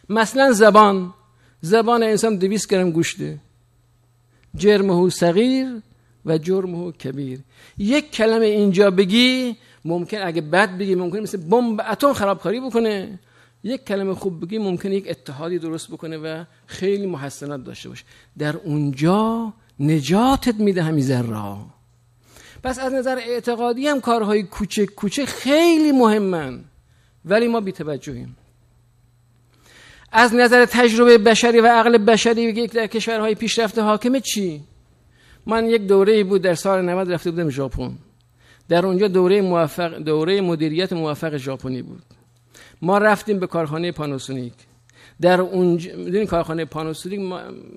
مثلا 0.10 0.51
زبان. 0.51 1.13
زبان 1.62 2.03
انسان 2.03 2.36
دویست 2.36 2.70
گرم 2.70 2.91
گوشته. 2.91 3.38
جرمه 4.56 5.10
صغیر 5.10 5.68
و 6.29 6.38
جرمه 6.38 6.91
کبیر. 6.91 7.39
یک 7.77 8.12
کلمه 8.12 8.45
اینجا 8.45 8.91
بگی 8.91 9.55
ممکن 9.86 10.17
اگه 10.17 10.41
بد 10.41 10.77
بگی 10.77 10.95
ممکن 10.95 11.19
مثل 11.19 11.38
بمب 11.38 11.81
اتم 11.91 12.13
خرابکاری 12.13 12.59
بکنه. 12.59 13.19
یک 13.63 13.86
کلمه 13.86 14.13
خوب 14.13 14.45
بگی 14.45 14.57
ممکنه 14.57 14.95
یک 14.95 15.05
اتحادی 15.09 15.59
درست 15.59 15.91
بکنه 15.91 16.17
و 16.17 16.43
خیلی 16.65 17.05
محسنات 17.05 17.63
داشته 17.63 17.89
باشه. 17.89 18.03
در 18.38 18.57
اونجا 18.57 19.53
نجاتت 19.79 20.55
میده 20.55 20.83
همین 20.83 21.03
ذره. 21.03 21.57
پس 22.63 22.79
از 22.79 22.93
نظر 22.93 23.17
اعتقادی 23.17 23.88
هم 23.88 24.01
کارهای 24.01 24.43
کوچک 24.43 24.86
کوچک 24.86 25.25
خیلی 25.25 25.91
مهمن. 25.91 26.63
ولی 27.25 27.48
ما 27.48 27.62
بی 27.62 27.71
توجهیم 27.71 28.36
از 30.12 30.36
نظر 30.36 30.65
تجربه 30.65 31.17
بشری 31.17 31.59
و 31.59 31.67
عقل 31.67 31.98
بشری 31.98 32.67
در 32.67 32.88
کشورهای 32.88 33.36
پیشرفته 33.36 33.81
حاکمه 33.81 34.19
چی؟ 34.19 34.63
من 35.50 35.70
یک 35.70 35.82
دوره 35.82 36.24
بود 36.24 36.41
در 36.41 36.56
سال 36.56 36.82
90 36.89 37.12
رفته 37.12 37.32
بودم 37.32 37.50
ژاپن. 37.50 37.91
در 38.70 38.86
اونجا 38.86 39.08
دوره 39.08 39.41
موفق 39.41 39.98
دوره 39.98 40.41
مدیریت 40.41 40.94
موفق 40.94 41.38
ژاپنی 41.38 41.82
بود. 41.82 42.03
ما 42.82 42.98
رفتیم 42.98 43.39
به 43.39 43.48
کارخانه 43.48 43.91
پاناسونیک. 43.91 44.53
در 45.22 45.41
اونجا 45.41 45.91
این 45.91 46.25
کارخانه 46.25 46.65
پاناسونیک 46.65 47.20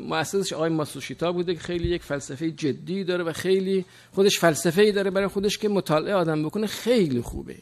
مؤسسش 0.09 0.53
آقای 0.53 0.71
ماسوشیتا 0.71 1.33
بوده 1.33 1.55
که 1.55 1.61
خیلی 1.61 1.89
یک 1.89 2.03
فلسفه 2.03 2.51
جدی 2.51 3.05
داره 3.05 3.25
و 3.25 3.33
خیلی 3.33 3.85
خودش 4.13 4.39
فلسفه 4.39 4.83
ای 4.83 4.93
داره 4.93 5.11
برای 5.11 5.29
خودش 5.29 5.59
که 5.59 5.69
مطالعه 5.69 6.15
آدم 6.15 6.43
بکنه 6.43 6.67
خیلی 6.67 7.21
خوبه. 7.21 7.57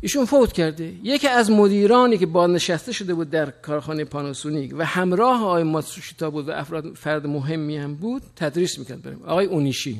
ایشون 0.00 0.24
فوت 0.24 0.52
کرده. 0.52 0.94
یکی 1.02 1.28
از 1.28 1.50
مدیرانی 1.50 2.18
که 2.18 2.26
بازنشسته 2.26 2.92
شده 2.92 3.14
بود 3.14 3.30
در 3.30 3.50
کارخانه 3.50 4.04
پاناسونیک 4.04 4.74
و 4.78 4.84
همراه 4.84 5.42
آقای 5.42 5.62
ماسوشیتا 5.62 6.30
بود 6.30 6.48
و 6.48 6.52
افراد 6.52 6.94
فرد 6.94 7.26
مهمی 7.26 7.76
هم 7.76 7.94
بود 7.94 8.22
تدریس 8.36 8.78
می‌کرد 8.78 9.02
بریم. 9.02 9.22
آقای 9.22 9.46
اونیشی. 9.46 9.98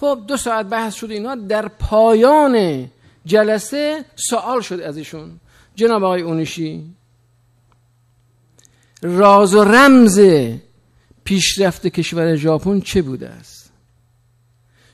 خب 0.00 0.18
دو 0.28 0.36
ساعت 0.36 0.66
بحث 0.66 0.94
شده 0.94 1.14
اینا. 1.14 1.34
در 1.34 1.68
پایان 1.68 2.86
جلسه 3.26 4.04
سوال 4.16 4.60
شد 4.60 4.80
از 4.80 4.96
ایشون. 4.96 5.30
جناب 5.74 6.04
آقای 6.04 6.22
اونیشی 6.22 6.84
راز 9.02 9.54
و 9.54 9.64
رمز 9.64 10.20
پیشرفت 11.24 11.86
کشور 11.86 12.36
ژاپن 12.36 12.80
چه 12.80 13.02
بوده 13.02 13.28
است؟ 13.28 13.59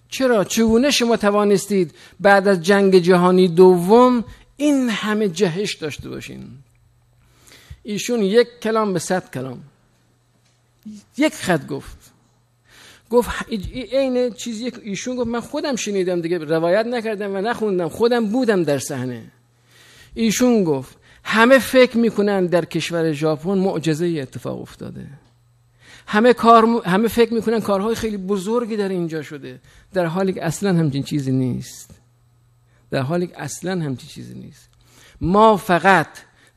چرا؟ 0.09 0.45
چگونه 0.45 0.91
شما 0.91 1.17
توانستید 1.17 1.95
بعد 2.21 2.49
از 2.49 2.63
جنگ 2.63 2.99
جهانی 2.99 3.49
دوم 3.49 4.25
این 4.57 4.91
همه 4.91 5.29
جهش 5.29 5.75
داشته 5.75 6.09
باشین؟ 6.09 6.45
ایشون 7.83 8.23
یک 8.23 8.49
کلام 8.63 8.93
به 8.93 8.99
صد 8.99 9.31
کلام. 9.31 9.63
یک 11.17 11.35
خط 11.35 11.67
گفت. 11.67 11.97
گفت 13.11 13.29
عین 13.93 14.33
چیزی 14.33 14.73
ایشون 14.83 15.17
گفت 15.17 15.29
من 15.29 15.41
خودم 15.41 15.77
شنیدم 15.77 16.21
دیگه 16.21 16.39
روایت 16.39 16.87
نکردم 16.87 17.35
و 17.35 17.41
نخوندم 17.41 17.89
خودم 17.89 18.27
بودم 18.27 18.65
در 18.65 18.79
صحنه. 18.79 19.23
ایشون 20.15 20.65
گفت 20.65 20.97
همه 21.25 21.59
فکر 21.59 21.97
می‌کنن 21.97 22.47
در 22.47 22.65
کشور 22.65 23.13
ژاپن 23.13 23.59
معجزه 23.59 24.07
اتفاق 24.07 24.61
افتاده. 24.61 25.07
همه 26.07 26.33
کار 26.33 26.65
همه 26.85 27.09
فکر 27.09 27.35
می‌کنن 27.35 27.61
کارهای 27.61 27.95
خیلی 27.95 28.17
بزرگی 28.17 28.77
در 28.77 28.89
اینجا 28.89 29.23
شده. 29.23 29.61
در 29.93 30.07
حالی 30.07 30.33
که 30.33 30.45
اصلا 30.45 30.75
همچین 30.75 31.03
چیزی 31.03 31.33
نیست. 31.33 31.91
در 32.91 33.03
حالی 33.03 33.27
که 33.27 33.43
اصلا 33.43 33.71
همچین 33.71 34.09
چیزی 34.09 34.35
نیست. 34.35 34.69
ما 35.21 35.57
فقط 35.57 36.09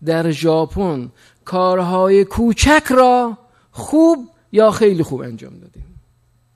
در 0.05 0.31
ژاپن 0.31 1.11
کارهای 1.45 2.25
کوچک 2.25 2.83
را 2.89 3.37
خوب 3.71 4.29
یا 4.51 4.71
خیلی 4.71 5.03
خوب 5.03 5.21
انجام 5.21 5.53
دادیم. 5.59 5.85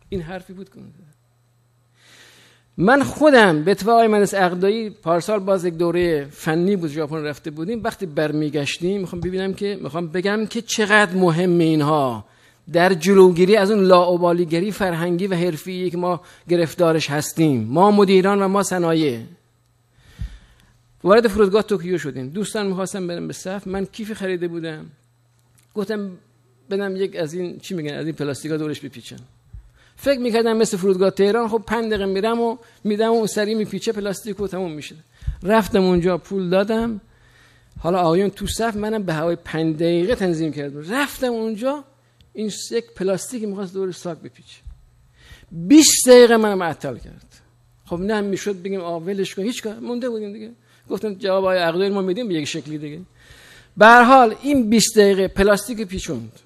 این 0.10 0.22
حرفی 0.22 0.54
بود 0.54 0.70
که 0.70 0.80
من 2.78 3.04
خودم 3.04 3.64
به 3.64 3.72
اتفاق 3.72 3.94
آقای 3.94 4.08
مهندس 4.08 4.34
اقدایی 4.34 4.90
پارسال 4.90 5.40
باز 5.40 5.66
یک 5.66 5.74
دوره 5.74 6.26
فنی 6.26 6.76
بود 6.76 6.90
ژاپن 6.90 7.24
رفته 7.24 7.52
بودیم. 7.52 7.84
وقتی 7.84 8.06
برمیگشتیم 8.06 9.02
می‌خوام 9.02 9.22
ببینم 9.22 9.54
که 9.54 9.80
می‌خوام 9.82 10.08
بگم 10.08 10.46
که 10.46 10.62
چقدر 10.62 11.16
مهم 11.16 11.60
اینها. 11.60 12.26
در 12.72 12.94
جلوگیری 12.94 13.56
از 13.56 13.72
اون 13.72 13.84
لاعبالیگری 13.84 14.72
فرهنگی 14.72 15.28
و 15.28 15.36
حرفی 15.36 15.90
که 15.90 15.98
ما 15.98 16.22
گرفتارش 16.50 17.10
هستیم. 17.10 17.64
ما 17.64 17.92
مدیران 17.92 18.42
و 18.42 18.48
ما 18.48 18.64
صنایع. 18.64 19.20
وارد 21.04 21.28
فرودگاه 21.28 21.62
توکیو 21.62 21.98
شدیم. 21.98 22.30
دوستان 22.30 22.68
می‌خواستم 22.68 23.08
برم 23.08 23.28
به 23.28 23.34
صف. 23.34 23.68
من 23.68 23.86
کیفی 23.86 24.14
خریده 24.14 24.48
بودم. 24.48 24.86
گفتم 25.76 26.12
بدم 26.70 26.96
یک 26.96 27.16
از 27.16 27.34
این 27.34 27.60
چی 27.60 27.74
میگن؟ 27.74 27.94
از 27.94 28.06
این 28.06 28.16
پلاستیکا 28.16 28.58
دورش 28.58 28.80
بپیچن 28.80 29.18
فکر 29.96 30.20
می‌کردم 30.20 30.58
مثل 30.58 30.78
فرودگاه 30.78 31.10
تهران. 31.10 31.48
خب 31.48 31.64
پنج 31.68 31.86
دقیقه 31.86 32.06
میرم 32.06 32.42
و 32.42 32.58
میدم 32.84 33.14
و 33.14 33.28
سری 33.28 33.56
میپیچه 33.56 33.92
پلاستیک 33.92 34.40
و 34.40 34.48
تموم 34.48 34.72
میشه. 34.72 34.96
رفتم 35.44 35.84
اونجا 35.84 36.18
پول 36.18 36.50
دادم. 36.50 37.02
حالا 37.80 38.00
آقایون 38.00 38.30
تو 38.30 38.48
صف 38.48 38.76
منم 38.76 39.04
به 39.04 39.14
هوای 39.14 39.36
پنج 39.36 39.76
دقیقه 39.76 40.16
تنظیم 40.16 40.52
کردم. 40.52 40.92
رفتم 40.92 41.28
اونجا. 41.28 41.84
این 42.34 42.52
یک 42.72 42.86
پلاستیک 42.96 43.44
می‌خواست 43.44 43.74
دور 43.74 43.92
ساک 43.92 44.18
بپیچه. 44.18 44.58
20 45.52 45.90
دقیقه 46.08 46.38
منم 46.38 46.58
معطل 46.58 46.98
کرد. 46.98 47.42
خب 47.86 48.00
نه 48.00 48.22
می‌شد 48.22 48.62
بگیم 48.62 48.82
آولش 48.82 49.36
کن. 49.36 49.44
هیچ 49.44 49.64
کار 49.64 49.80
مونده 49.80 50.10
بودیم 50.10 50.34
دیگه. 50.34 50.52
گفتم 50.90 51.14
جواب 51.14 51.44
های 51.44 51.58
عقدای 51.58 51.90
ما 51.90 52.02
میدیم 52.02 52.28
به 52.28 52.34
یک 52.34 52.46
شکلی 52.46 52.78
دیگه. 52.78 53.02
به 53.78 53.88
حال 53.88 54.36
این 54.42 54.70
20 54.70 54.98
دقیقه 54.98 55.28
پلاستیک 55.28 55.82
پیچوند. 55.82 56.40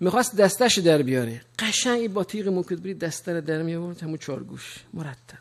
می‌خواست 0.00 0.36
دستش 0.36 0.78
در 0.78 1.02
بیاره. 1.02 1.40
قشنگ 1.58 2.12
با 2.12 2.24
تیغ 2.24 2.48
موکدبری 2.48 2.94
دسته 2.94 3.40
در 3.40 3.62
می 3.62 3.74
آورد 3.74 4.02
همون 4.02 4.18
چارگوش 4.18 4.76
مرتب. 4.94 5.38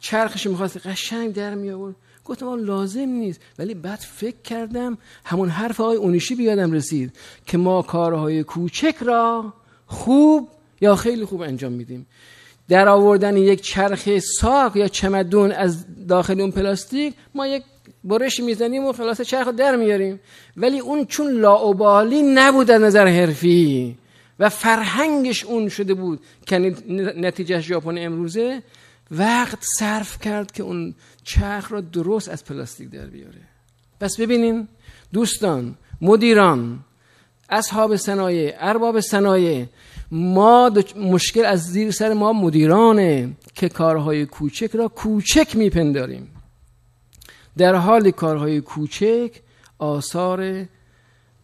چرخش 0.00 0.46
می‌خواست 0.46 0.86
قشنگ 0.86 1.32
در 1.34 1.54
می 1.54 1.70
آورد 1.70 1.94
گفتم 2.24 2.46
آن 2.46 2.60
لازم 2.60 3.08
نیست. 3.08 3.40
ولی 3.58 3.74
بعد 3.74 3.98
فکر 3.98 4.42
کردم 4.44 4.98
همون 5.24 5.48
حرف 5.48 5.76
های 5.76 5.96
اونیشی 5.96 6.34
بیادم 6.34 6.72
رسید 6.72 7.16
که 7.46 7.58
ما 7.58 7.82
کارهای 7.82 8.42
کوچک 8.42 8.96
را 9.00 9.52
خوب 9.86 10.48
یا 10.80 10.96
خیلی 10.96 11.24
خوب 11.24 11.42
انجام 11.42 11.72
میدیم. 11.72 12.06
در 12.68 12.88
آوردن 12.88 13.36
یک 13.36 13.60
چرخ 13.60 14.18
ساک 14.18 14.76
یا 14.76 14.88
چمدون 14.88 15.52
از 15.52 15.84
داخل 16.08 16.40
اون 16.40 16.50
پلاستیک 16.50 17.14
ما 17.34 17.46
یک 17.46 17.62
برش 18.04 18.40
می‌زنیم 18.40 18.84
و 18.84 18.92
خلاص 18.92 19.20
چرخ 19.20 19.48
در 19.48 19.76
میاریم. 19.76 20.20
ولی 20.56 20.80
اون 20.80 21.04
چون 21.04 21.32
لاوبالی 21.32 22.22
نبود 22.22 22.70
از 22.70 22.82
نظر 22.82 23.06
حرفی 23.06 23.98
و 24.38 24.48
فرهنگش 24.48 25.44
اون 25.44 25.68
شده 25.68 25.94
بود 25.94 26.20
که 26.46 26.58
نتیجه 27.16 27.60
ژاپن 27.60 27.98
امروزه 27.98 28.62
وقت 29.10 29.58
صرف 29.78 30.20
کرد 30.20 30.52
که 30.52 30.62
اون 30.62 30.94
چرخ 31.24 31.72
را 31.72 31.80
درست 31.80 32.28
از 32.28 32.44
پلاستیک 32.44 32.90
در 32.90 33.06
بیاره. 33.06 33.40
پس 34.00 34.20
ببینین 34.20 34.68
دوستان 35.12 35.74
مدیران 36.00 36.84
اصحاب 37.48 37.96
صنایع 37.96 38.54
ارباب 38.58 39.00
صنایع 39.00 39.66
ما 40.10 40.72
مشکل 40.96 41.44
از 41.44 41.60
زیر 41.60 41.90
سر 41.90 42.12
ما 42.12 42.32
مدیرانه 42.32 43.32
که 43.54 43.68
کارهای 43.68 44.26
کوچک 44.26 44.70
را 44.76 44.88
کوچک 44.88 45.56
میپنداریم. 45.56 46.28
در 47.56 47.74
حال 47.74 48.10
کارهای 48.10 48.60
کوچک 48.60 49.30
آثار 49.78 50.64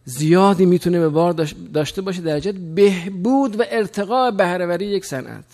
زیادی 0.05 0.65
می‌تونه 0.65 0.99
به 0.99 1.09
بار 1.09 1.33
داشته 1.73 2.01
باشه 2.01 2.21
در 2.21 2.51
بهبود 2.51 3.59
و 3.59 3.63
ارتقاء 3.69 4.31
بهرهوری 4.31 4.85
یک 4.85 5.05
صنعت. 5.05 5.45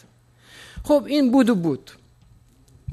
خب 0.83 1.03
این 1.07 1.31
بود 1.31 1.49
و 1.49 1.55
بود. 1.55 1.91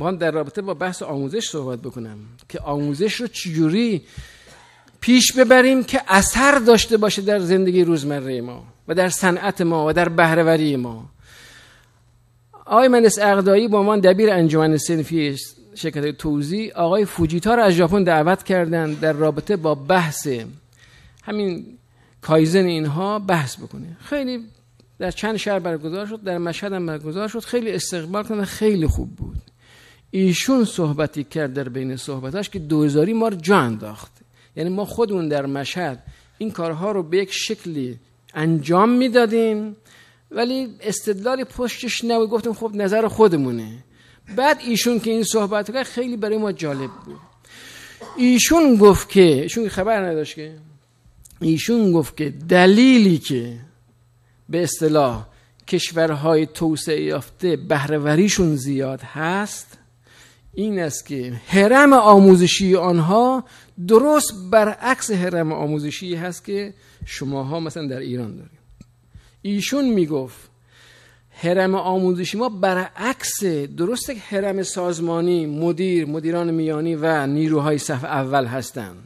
هم 0.03 0.17
در 0.17 0.31
رابطه 0.31 0.63
با 0.63 0.75
بحث 0.75 1.03
آموزش 1.03 1.49
صحبت 1.49 1.79
بکنم 1.79 2.19
که 2.49 2.61
آموزش 2.61 3.15
رو 3.15 3.27
چجوری 3.27 4.03
پیش 5.01 5.33
ببریم 5.33 5.85
که 5.85 6.01
اثر 6.09 6.59
داشته 6.59 6.97
باشه 6.97 7.23
در 7.23 7.39
زندگی 7.39 7.85
روزمره 7.85 8.41
ما 8.41 8.65
و 8.89 8.95
در 8.95 9.09
صنعت 9.09 9.61
ما 9.61 9.87
و 9.87 9.93
در 9.93 10.09
بهرهوری 10.09 10.77
ما. 10.77 11.11
آقای 12.67 12.89
مهندس 12.89 13.19
اقدایی 13.19 13.69
با 13.69 13.83
من 13.83 14.01
دبیر 14.01 14.31
انجمن 14.31 14.77
سنفی 14.77 15.37
شرکت 15.75 16.19
توزی 16.19 16.71
آقای 16.71 17.05
فوجیتا 17.05 17.55
رو 17.55 17.63
از 17.63 17.73
ژاپن 17.73 18.05
دعوت 18.05 18.43
کردن 18.43 18.93
در 18.93 19.13
رابطه 19.13 19.57
با 19.57 19.75
بحث 19.75 20.29
همین 21.23 21.79
کایزن 22.21 22.65
اینها 22.65 23.19
بحث 23.19 23.57
بکنه. 23.57 23.97
خیلی 24.01 24.45
در 24.99 25.11
چند 25.11 25.37
شهر 25.37 25.59
برگزار 25.59 26.07
شد 26.07 26.23
در 26.23 26.39
مشهد 26.39 26.73
هم 26.73 26.87
برگزار 26.87 27.29
شد 27.29 27.39
خیلی 27.39 27.73
استقبال 27.73 28.23
کنه 28.25 28.45
خیلی 28.45 28.87
خوب 28.87 29.17
بود. 29.17 29.52
ایشون 30.15 30.65
صحبتی 30.65 31.25
کرد 31.25 31.55
در 31.55 31.69
بین 31.69 31.97
صحبتاش 31.97 32.51
که 32.51 32.59
دوزاری 32.59 33.13
ما 33.13 33.29
رو 33.29 33.37
جا 33.37 33.59
انداخت 33.59 34.13
یعنی 34.57 34.71
ما 34.71 34.85
خودمون 34.85 35.29
در 35.29 35.47
مشهد 35.47 36.03
این 36.39 36.51
کارها 36.51 36.93
رو 36.93 37.03
به 37.03 37.19
یک 37.19 37.33
شکلی 37.33 37.99
انجام 38.35 38.89
می‌دادیم 38.89 39.77
ولی 40.31 40.69
استدلال 40.81 41.45
پشتش 41.45 42.05
نبود. 42.05 42.31
گفتم 42.31 42.53
خب 42.53 42.71
نظر 42.75 43.09
خودمونه. 43.09 43.85
بعد 44.37 44.61
ایشون 44.67 45.01
که 45.01 45.11
این 45.11 45.25
صحبت 45.25 45.73
کرد 45.73 45.83
خیلی 45.83 46.17
برای 46.17 46.39
ما 46.39 46.53
جالب 46.53 46.91
بود. 47.05 47.21
ایشون 48.17 48.77
گفت 48.77 49.09
که 49.09 49.23
ایشون 49.23 49.69
خبر 49.69 50.05
نداشت 50.05 50.35
که 50.35 50.55
ایشون 51.41 51.93
گفت 51.93 52.17
که 52.17 52.31
دلیلی 52.49 53.19
که 53.19 53.59
به 54.49 54.63
اصطلاح 54.63 55.27
کشورهای 55.69 56.47
توسعه 56.47 57.03
یافته 57.03 57.57
بهرهوریشون 57.57 58.57
زیاد 58.57 59.01
هست 59.01 59.79
این 60.55 60.79
است 60.79 61.07
که 61.07 61.33
حرم 61.47 61.93
آموزشی 61.93 62.77
آنها 62.77 63.45
درست 63.89 64.33
برعکس 64.51 65.11
حرم 65.11 65.53
آموزشی 65.53 66.15
هست 66.15 66.45
که 66.45 66.75
شماها 67.07 67.61
مثلا 67.61 67.87
در 67.87 67.99
ایران 67.99 68.37
داریم. 68.37 68.59
ایشون 69.43 69.85
می‌گفت 69.85 70.51
حرم 71.31 71.75
آموزشی 71.75 72.39
ما 72.39 72.49
برعکس 72.49 73.45
درسته 73.77 74.15
که 74.15 74.21
حرم 74.21 74.63
سازمانی 74.63 75.47
مدیر 75.47 76.07
مدیران 76.07 76.51
میانی 76.51 76.95
و 76.95 77.27
نیروهای 77.27 77.79
صف 77.79 78.05
اول 78.05 78.47
هستند 78.47 78.97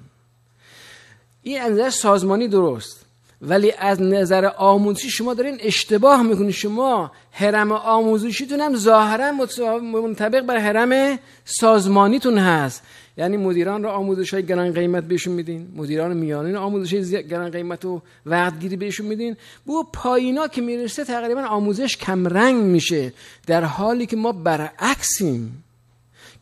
این 1.43 1.61
از 1.63 1.95
سازمانی 1.95 2.49
درست. 2.49 3.06
ولی 3.47 3.73
از 3.79 4.03
نظر 4.03 4.51
آموزشی 4.57 5.11
شما 5.11 5.35
دارین 5.35 5.59
اشتباه 5.61 6.23
می‌کنید 6.23 6.51
شما 6.51 7.13
حرم 7.31 7.73
آموزشیتون 7.73 8.61
هم 8.61 8.77
ظاهرا 8.77 9.33
منطبق 9.81 10.41
بر 10.41 10.59
حرم 10.59 11.19
سازمانیتون 11.45 12.39
هست. 12.39 12.83
یعنی 13.17 13.37
مدیران 13.37 13.83
را 13.83 13.93
آموزش 13.93 14.35
های 14.35 14.47
گران 14.47 14.73
قیمت 14.73 15.05
بهشون 15.05 15.35
میدین. 15.35 15.69
مدیران 15.77 16.17
میانین 16.17 16.57
آموزش 16.57 16.95
های 16.95 17.29
گران 17.29 17.51
قیمت 17.51 17.85
و 17.85 18.03
وقتگیری 18.27 18.77
بهشون 18.77 19.07
میدین. 19.07 19.37
بو 19.65 19.85
پایینا 19.93 20.49
که 20.49 20.61
می‌رسه 20.61 21.05
تقریبا 21.05 21.43
آموزش 21.43 21.97
کمرنگ 21.97 22.63
میشه. 22.63 23.13
در 23.47 23.65
حالی 23.65 24.07
که 24.07 24.17
ما 24.17 24.33
برعکسیم. 24.33 25.65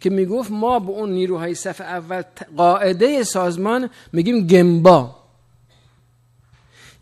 که 0.00 0.10
می‌گفت 0.10 0.50
ما 0.50 0.78
به 0.78 0.90
اون 0.90 1.10
نیروهای 1.12 1.54
صف 1.54 1.80
اول 1.80 2.22
قاعده 2.56 3.22
سازمان 3.22 3.90
میگیم 4.12 4.46
گمبا 4.46 5.23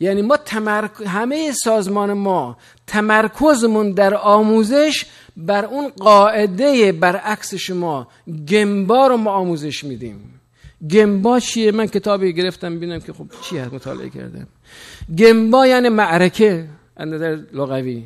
یعنی 0.02 0.22
ما 0.22 0.36
تمرک... 0.36 0.90
همه 1.06 1.52
سازمان 1.52 2.12
ما 2.12 2.56
تمرکزمون 2.86 3.92
در 3.92 4.14
آموزش 4.14 5.06
بر 5.36 5.64
اون 5.64 5.88
قاعده 5.88 6.92
برعکس 6.92 7.54
شما. 7.54 8.08
گمبا 8.48 9.06
رو 9.06 9.16
ما 9.16 9.30
آموزش 9.30 9.84
میدیم. 9.84 10.40
گمبا 10.90 11.40
چیه؟ 11.40 11.72
من 11.72 11.86
کتابی 11.86 12.32
گرفتم 12.32 12.76
ببینم 12.76 13.00
که 13.00 13.12
خب 13.12 13.26
چی 13.42 13.58
هست 13.58 13.74
مطالعه 13.74 14.10
کردم. 14.10 14.46
گمبا 15.18 15.66
یعنی 15.66 15.88
معرکه 15.88 16.68
نظر 17.00 17.38
لغوی. 17.52 18.04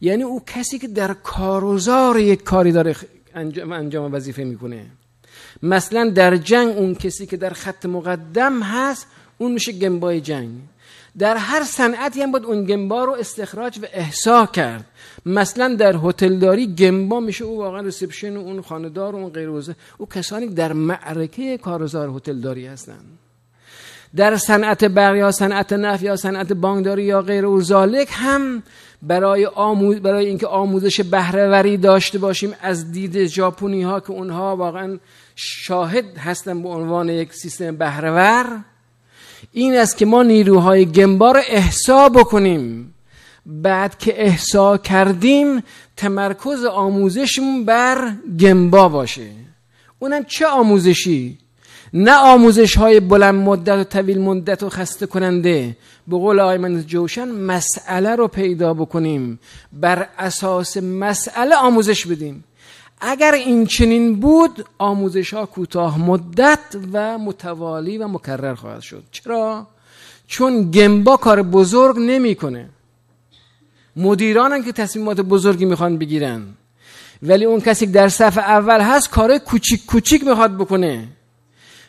یعنی 0.00 0.22
او 0.22 0.44
کسی 0.46 0.78
که 0.78 0.88
در 0.88 1.14
کاروزار 1.14 2.18
یک 2.18 2.42
کاری 2.42 2.72
داره 2.72 2.96
انجام, 3.34 4.14
وظیفه 4.14 4.44
می‌کنه. 4.44 4.86
مثلا 5.62 6.10
در 6.10 6.36
جنگ 6.36 6.76
اون 6.76 6.94
کسی 6.94 7.26
که 7.26 7.36
در 7.36 7.50
خط 7.50 7.86
مقدم 7.86 8.62
هست 8.62 9.06
اون 9.38 9.52
میشه 9.52 9.72
گمبای 9.72 10.20
جنگ. 10.20 10.50
در 11.18 11.36
هر 11.36 11.64
صنعتی 11.64 12.22
هم 12.22 12.32
باید 12.32 12.44
اون 12.44 12.64
گمبا 12.64 13.04
رو 13.04 13.12
استخراج 13.12 13.78
و 13.82 13.86
احسا 13.92 14.46
کرد. 14.46 14.84
مثلا 15.26 15.74
در 15.74 15.96
هتلداری 16.04 16.74
گمبا 16.74 17.20
میشه 17.20 17.44
او 17.44 17.58
واقعا 17.58 17.80
ریسپشن 17.80 18.36
و 18.36 18.40
اون 18.40 18.62
خاندار 18.62 19.14
و 19.14 19.18
اون 19.18 19.30
غیر 19.30 19.48
او 19.98 20.08
کسانی 20.14 20.46
در 20.46 20.72
معرکه 20.72 21.58
کارزار 21.58 22.08
هتلداری 22.08 22.66
هستند 22.66 23.18
در 24.16 24.36
صنعت 24.36 24.84
برق 24.84 25.16
یا 25.16 25.30
صنعت 25.30 25.72
نفت 25.72 26.02
یا 26.02 26.16
صنعت 26.16 26.52
بانکداری 26.52 27.02
یا 27.02 27.22
غیر 27.22 27.46
و 27.46 27.62
هم 28.08 28.62
برای 29.02 29.46
آموز 29.46 29.96
برای 29.96 30.26
اینکه 30.26 30.46
آموزش 30.46 31.00
بهرهوری 31.00 31.76
داشته 31.76 32.18
باشیم 32.18 32.54
از 32.60 32.92
دید 32.92 33.24
ژاپنی 33.26 33.82
ها 33.82 34.00
که 34.00 34.10
اونها 34.10 34.56
واقعا 34.56 34.98
شاهد 35.36 36.18
هستن 36.18 36.62
به 36.62 36.68
عنوان 36.68 37.08
یک 37.08 37.32
سیستم 37.32 37.76
بهرهور 37.76 38.60
این 39.52 39.74
است 39.74 39.96
که 39.96 40.06
ما 40.06 40.22
نیروهای 40.22 40.86
گنبا 40.86 41.32
رو 41.32 41.40
احسا 41.48 42.08
بکنیم. 42.08 42.94
بعد 43.46 43.98
که 43.98 44.22
احسا 44.22 44.76
کردیم 44.76 45.62
تمرکز 45.96 46.64
آموزشمون 46.64 47.64
بر 47.64 48.12
گنبا 48.40 48.88
باشه. 48.88 49.30
اونم 49.98 50.24
چه 50.24 50.46
آموزشی؟ 50.46 51.38
نه 51.92 52.14
آموزش 52.14 52.76
های 52.76 53.00
بلند 53.00 53.34
مدت 53.34 53.78
و 53.78 53.84
طویل 53.84 54.20
مدت 54.20 54.62
و 54.62 54.68
خسته 54.68 55.06
کننده 55.06 55.76
به 56.08 56.16
قول 56.16 56.40
آقای 56.40 56.58
من 56.58 56.82
جوشن 56.82 57.28
مسئله 57.28 58.16
رو 58.16 58.28
پیدا 58.28 58.74
بکنیم. 58.74 59.38
بر 59.72 60.08
اساس 60.18 60.76
مسئله 60.76 61.56
آموزش 61.56 62.06
بدیم. 62.06 62.44
اگر 63.04 63.32
این 63.32 63.66
چنین 63.66 64.20
بود 64.20 64.66
آموزش 64.78 65.34
ها 65.34 65.46
کوتاه 65.46 66.00
مدت 66.00 66.76
و 66.92 67.18
متوالی 67.18 67.98
و 67.98 68.08
مکرر 68.08 68.54
خواهد 68.54 68.80
شد. 68.80 69.02
چرا؟ 69.10 69.66
چون 70.26 70.70
گمبا 70.70 71.16
کار 71.16 71.42
بزرگ 71.42 71.98
نمی‌کنه. 71.98 72.68
مدیرانن 73.96 74.62
که 74.62 74.72
تصمیمات 74.72 75.20
بزرگی 75.20 75.64
می‌خوان 75.64 75.98
بگیرن. 75.98 76.42
ولی 77.22 77.44
اون 77.44 77.60
کسی 77.60 77.86
که 77.86 77.92
در 77.92 78.08
صف 78.08 78.38
اول 78.38 78.80
هست 78.80 79.10
کار 79.10 79.38
کوچیک 79.38 79.86
کوچیک 79.86 80.24
می‌خواد 80.24 80.56
بکنه. 80.56 81.08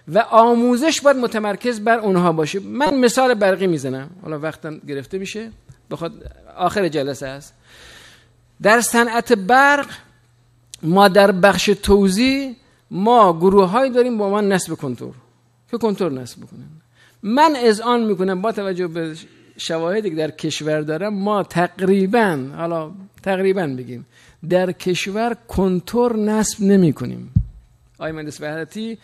و 0.08 0.20
آموزش 0.20 1.02
باید 1.02 1.18
متمرکز 1.18 1.80
بر 1.80 2.00
اونها 2.00 2.32
باشه. 2.32 2.60
من 2.60 2.98
مثال 3.00 3.34
برقی 3.34 3.68
می‌زنم. 3.68 4.10
حالا 4.22 4.40
وقتم 4.40 4.78
گرفته 4.78 5.18
میشه. 5.18 5.52
بخواد 5.92 6.14
آخر 6.58 6.88
جلسه 6.88 7.28
است. 7.28 7.54
در 8.62 8.82
صنعت 8.82 9.34
برق 9.34 9.88
ما 10.86 11.08
در 11.08 11.32
بخش 11.32 11.66
توزیع 11.66 12.56
ما 12.92 13.34
گروه 13.34 13.70
های 13.70 13.90
داریم 13.90 14.18
با 14.18 14.30
من 14.30 14.48
نصب 14.52 14.74
کنتور 14.74 15.14
که 15.72 15.78
کنتور 15.78 16.12
نصب 16.12 16.38
بکنن. 16.38 16.70
من 17.24 17.56
از 17.56 17.82
آن 17.82 18.04
می‌کنم 18.04 18.42
با 18.42 18.52
توجه 18.52 18.88
به 18.88 19.16
شواهدی 19.58 20.10
که 20.10 20.16
در 20.16 20.32
کشور 20.32 20.82
دارم 20.82 21.14
ما 21.14 21.44
تقریبا 21.44 22.40
حالا 22.58 22.92
تقریبا 23.24 23.68
بگیم 23.68 24.06
در 24.50 24.72
کشور 24.72 25.34
کنتور 25.48 26.18
نصب 26.18 26.64
نمی 26.64 26.94
کنیم 26.94 27.32
آی 28.00 28.12
مهندس 28.12 28.42
وحدتی 28.42 28.98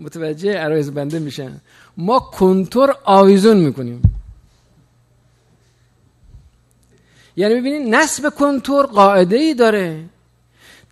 متوجه 0.00 0.52
عرایز 0.52 0.90
بنده 0.90 1.18
میشن. 1.18 1.60
ما 1.96 2.18
کنتور 2.18 2.96
آویزون 3.04 3.56
می‌کنیم. 3.56 4.02
یعنی 7.36 7.54
ببینید 7.54 7.94
نصب 7.94 8.34
کنتور 8.34 8.86
قاعده 8.86 9.36
ای 9.36 9.54
داره. 9.54 10.04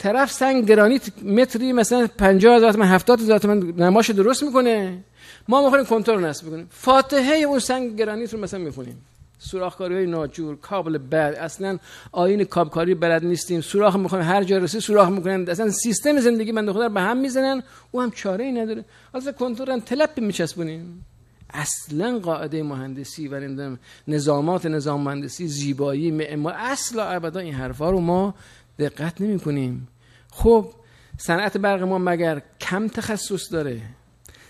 طرف 0.04 0.32
سنگ 0.32 0.66
گرانیت 0.66 1.22
متری 1.22 1.72
مثلا 1.72 2.06
50 2.18 2.56
هزار 2.56 2.72
تومن 2.72 2.86
70 2.86 3.20
هزار 3.20 3.38
تومن 3.38 3.58
نماش 3.76 4.10
درست 4.10 4.42
می‌کنه. 4.42 5.04
ما 5.48 5.64
می‌خوایم 5.64 5.84
کنتور 5.84 6.20
نصب 6.20 6.50
کنیم 6.50 6.66
فاتحه 6.70 7.36
اون 7.36 7.58
سنگ 7.58 7.96
گرانیت 7.96 8.34
رو 8.34 8.40
مثلا 8.40 8.60
می‌خونیم. 8.60 8.96
سوراخکاری 9.38 9.94
های 9.94 10.06
ناجور 10.06 10.56
کابل 10.56 10.98
بد 10.98 11.34
اصلا 11.40 11.78
آین 12.12 12.44
کابکاری 12.44 12.94
بلد 12.94 13.24
نیستیم. 13.24 13.60
سوراخ 13.60 13.96
می‌خوایم 13.96 14.24
هر 14.24 14.44
جا 14.44 14.58
رسید 14.58 14.80
سوراخ 14.80 15.08
می‌کنن. 15.08 15.48
اصلا 15.48 15.70
سیستم 15.70 16.20
زندگی 16.20 16.52
بنده 16.52 16.72
خدا 16.72 16.88
به 16.88 17.00
هم 17.00 17.16
می‌زنن. 17.16 17.62
او 17.90 18.02
هم 18.02 18.10
چاره 18.10 18.44
ای 18.44 18.52
نداره. 18.52 18.84
حالا 19.12 19.32
کنتور 19.32 19.70
هم 19.70 19.80
تلپ 19.80 20.20
میچسبونیم. 20.20 21.04
اصلا 21.50 22.18
قاعده 22.18 22.62
مهندسی 22.62 23.28
و 23.28 23.76
نظامات 24.08 24.66
نظام 24.66 25.00
مهندسی 25.00 25.48
زیبایی 25.48 26.10
معمار 26.10 26.54
اصلا 26.56 27.04
ابدا 27.04 27.40
این 27.40 27.54
حرفا 27.54 27.90
رو 27.90 28.00
ما 28.00 28.34
دقت 28.78 29.20
نمی 29.20 29.40
کنیم 29.40 29.88
خب 30.34 30.72
صنعت 31.18 31.56
برق 31.56 31.82
ما 31.82 31.98
مگر 31.98 32.42
کم 32.60 32.88
تخصص 32.88 33.52
داره؟ 33.52 33.80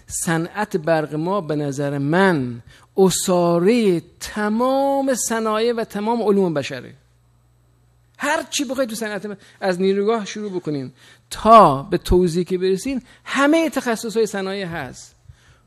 صنعت 0.07 0.77
برق 0.77 1.15
ما 1.15 1.41
به 1.41 1.57
نظر 1.57 1.99
من 1.99 2.63
اصاره 2.97 4.03
تمام 4.21 5.15
صنایع 5.15 5.73
و 5.73 5.85
تمام 5.85 6.23
علوم 6.23 6.55
بشره. 6.55 6.95
هر 8.19 8.43
چی 8.51 8.65
بخواید 8.65 8.91
تو 8.91 8.97
صنعت 8.97 9.39
از 9.61 9.81
نیروگاه 9.81 10.25
شروع 10.25 10.53
بکنین 10.53 10.93
تا 11.31 11.83
به 11.83 11.99
توضیح 11.99 12.45
که 12.45 12.59
برسین 12.59 13.03
همه 13.25 13.71
تخصص 13.71 14.17
های 14.17 14.27
صنایع 14.27 14.67
هست. 14.67 15.15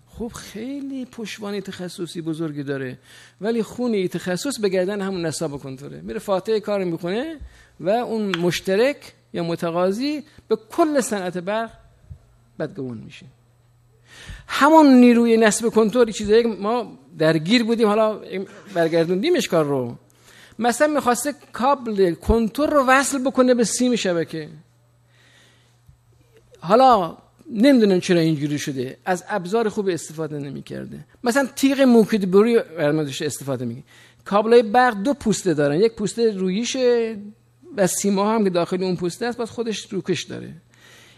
خب 0.07 0.27
خیلی 0.27 1.05
پشوانی 1.05 1.61
تخصصی 1.61 2.21
بزرگی 2.21 2.63
داره. 2.63 2.99
ولی 3.41 3.63
خونی 3.63 4.07
تخصص 4.07 4.59
به 4.59 4.69
گردن 4.69 5.01
همون 5.01 5.25
نصاب 5.25 5.57
کنتوره. 5.57 6.01
میره 6.01 6.19
فاتحه 6.19 6.59
کار 6.59 6.83
می‌کنه 6.83 7.37
و 7.79 7.89
اون 7.89 8.37
مشترک 8.37 9.13
یا 9.33 9.43
متقاضی 9.43 10.23
به 10.47 10.55
کل 10.55 11.01
صنعت 11.01 11.37
برق 11.37 11.71
بدگمون 12.59 12.97
میشه. 12.97 13.25
همون 14.47 14.93
نیروی 14.93 15.37
نصب 15.37 15.69
کنتور 15.69 16.11
چیزایی 16.11 16.43
ما 16.43 16.97
درگیر 17.17 17.63
بودیم 17.63 17.87
حالا 17.87 18.19
برگردوندیمش 18.73 19.47
کار 19.47 19.65
رو. 19.65 19.95
مثلا 20.59 20.87
می‌خواسته 20.87 21.33
کابل 21.53 22.13
کنتور 22.13 22.69
رو 22.69 22.85
وصل 22.87 23.23
بکنه 23.23 23.53
به 23.53 23.63
سیم 23.63 23.95
شبکه. 23.95 24.49
حالا 26.59 27.17
نمی‌دونم 27.51 27.99
چرا 27.99 28.19
اینجوری 28.19 28.59
شده. 28.59 28.97
از 29.05 29.23
ابزار 29.29 29.69
خوب 29.69 29.87
استفاده 29.87 30.39
نمی‌کرده. 30.39 30.99
مثلا 31.23 31.47
تیغ 31.55 31.81
موکید 31.81 32.31
بروی 32.31 32.59
برنامه‌اش 32.77 33.21
استفاده 33.21 33.65
میگه 33.65 33.83
کابل 34.25 34.53
های 34.53 34.63
برق 34.63 34.95
دو 35.03 35.13
پوسته 35.13 35.53
دارن. 35.53 35.79
یک 35.79 35.95
پوسته 35.95 36.31
رویشه 36.31 37.17
و 37.77 37.87
سیما 37.87 38.33
هم 38.33 38.43
که 38.43 38.49
داخل 38.49 38.83
اون 38.83 38.95
پوسته 38.95 39.25
است 39.25 39.37
باز 39.37 39.51
خودش 39.51 39.87
روکش 39.89 40.23
داره. 40.23 40.53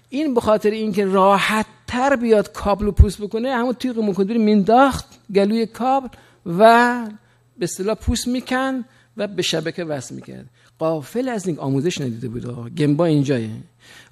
این 0.10 0.34
به 0.34 0.42
خاطر 0.42 0.70
اینکه 0.70 1.06
راحت 1.06 1.66
تر 1.88 2.16
بیاد 2.16 2.52
کابل 2.52 2.86
رو 2.86 2.92
پوست 2.92 3.22
بکنه 3.22 3.52
همون 3.52 3.74
تیغ 3.74 4.00
موکید 4.00 4.32
مینداخت 4.32 5.06
گلوی 5.36 5.66
کابل 5.66 6.08
و 6.46 7.06
به 7.58 7.64
اصطلاح 7.64 7.96
پوست 7.96 8.28
میکن 8.28 8.86
و 9.18 9.28
به 9.28 9.42
شبکه 9.42 9.84
وصل 9.84 10.16
می‌کرد. 10.16 10.46
قافل 10.80 11.30
از 11.30 11.48
این 11.48 11.60
آموزش 11.60 12.02
ندیده 12.02 12.28
بود 12.30 12.76
گمبا 12.76 13.06
اینجایه. 13.06 13.50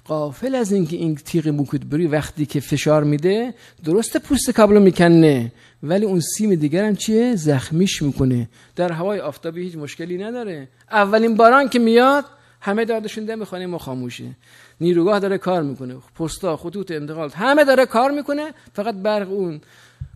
قافل 0.04 0.54
از 0.54 0.72
اینکه 0.72 0.96
این 0.96 1.14
تیغ 1.14 1.48
موکودبری 1.48 2.06
وقتی 2.06 2.46
که 2.46 2.60
فشار 2.60 3.04
میده 3.04 3.54
درست 3.84 4.16
پوست 4.16 4.50
کابل 4.50 4.82
می‌کنه 4.82 5.52
ولی 5.82 6.04
اون 6.04 6.20
سیم 6.20 6.54
دیگر 6.54 6.84
هم 6.84 6.96
چیه؟ 6.96 7.36
زخمیش 7.36 8.02
می‌کنه. 8.02 8.48
در 8.76 8.92
هوای 8.92 9.20
آفتابی 9.20 9.62
هیچ 9.62 9.76
مشکلی 9.76 10.18
نداره. 10.18 10.68
اولین 10.90 11.36
باران 11.36 11.68
که 11.68 11.78
میاد 11.78 12.24
همه 12.60 12.84
دادشون 12.84 13.24
دم 13.24 13.44
خانه 13.44 13.66
ما 13.66 13.78
خاموشه 13.78 14.36
نیروگاه 14.80 15.18
داره 15.18 15.38
کار 15.38 15.62
می‌کنه 15.62 15.96
پستا 16.14 16.56
خطوط 16.56 16.90
انتقال 16.90 17.30
همه 17.30 17.64
داره 17.64 17.86
کار 17.86 18.10
می‌کنه 18.10 18.54
فقط 18.74 18.94
برق 18.94 19.30
اون 19.30 19.60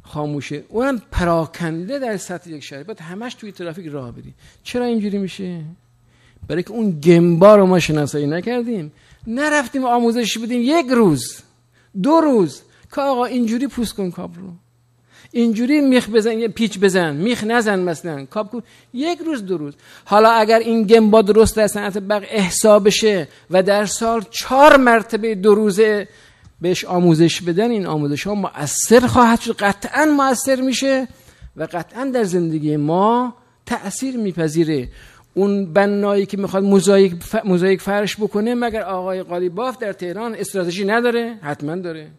خاموشه. 0.02 0.64
اونم 0.68 1.02
پراکنده 1.11 1.98
در 1.98 2.16
سطح 2.16 2.50
یک 2.50 2.64
شهر. 2.64 2.83
باید 2.83 3.00
همش 3.00 3.35
توی 3.35 3.52
ترافیک 3.52 3.87
راه 3.87 4.12
بری 4.12 4.35
چرا 4.62 4.85
اینجوری 4.85 5.18
میشه؟ 5.18 5.61
برای 6.48 6.62
که 6.62 6.70
اون 6.70 7.00
گمبا 7.00 7.57
رو 7.57 7.66
ما 7.66 7.78
شناسایی 7.78 8.26
نکردیم. 8.26 8.92
نرفتیم 9.26 9.85
آموزش 9.85 10.38
بدیم. 10.38 10.61
یک 10.64 10.87
روز 10.90 11.38
دو 12.02 12.20
روز 12.20 12.62
که 12.94 13.00
آقا 13.00 13.24
اینجوری 13.24 13.66
پوست 13.66 13.94
کن 13.94 14.11
کاب 14.11 14.35
رو. 14.37 14.52
اینجوری 15.33 15.81
میخ 15.81 16.09
بزن 16.11 16.47
پیچ 16.47 16.79
بزن 16.79 17.16
میخ 17.16 17.45
نزن 17.45 17.79
مثلا. 17.79 18.25
کاب 18.25 18.51
کن 18.51 18.62
یک 18.95 19.18
روز 19.18 19.47
دو 19.47 19.59
روز. 19.59 19.75
حالا 20.05 20.31
اگر 20.31 20.59
این 20.59 20.83
گمبا 20.83 21.23
درست 21.23 21.57
در 21.57 21.66
صنعت 21.66 21.99
برق 21.99 22.25
احسا 22.31 22.79
بشه 22.79 23.29
و 23.51 23.62
در 23.62 23.87
سال 23.87 24.23
چهار 24.31 24.77
مرتبه 24.77 25.35
دو 25.35 25.55
روزه 25.55 26.09
بهش 26.61 26.85
آموزش 26.85 27.40
بدن 27.40 27.71
این 27.71 27.87
آموزش 27.87 28.27
ها 28.27 28.35
مؤثر 28.35 29.07
خواهد 29.07 29.40
شد. 29.40 29.57
قطعا 29.57 30.05
مؤثر 30.05 30.61
میشه 30.61 31.09
و 31.57 31.68
قطعا 31.73 32.05
در 32.05 32.25
زندگی 32.25 32.77
ما 32.77 33.35
تأثیر 33.66 34.16
میپذیره. 34.16 34.88
اون 35.35 35.73
بنایی 35.73 36.27
که 36.27 36.37
می‌خواد 36.37 36.64
موزاییک 37.45 37.81
فرش 37.81 38.16
بکنه 38.16 38.55
مگر 38.55 38.83
آقای 38.83 39.23
قالیباف 39.23 39.79
در 39.79 39.92
تهران 39.92 40.35
استراتژی 40.35 40.85
نداره؟ 40.85 41.38
حتما 41.42 41.77
داره. 41.77 42.11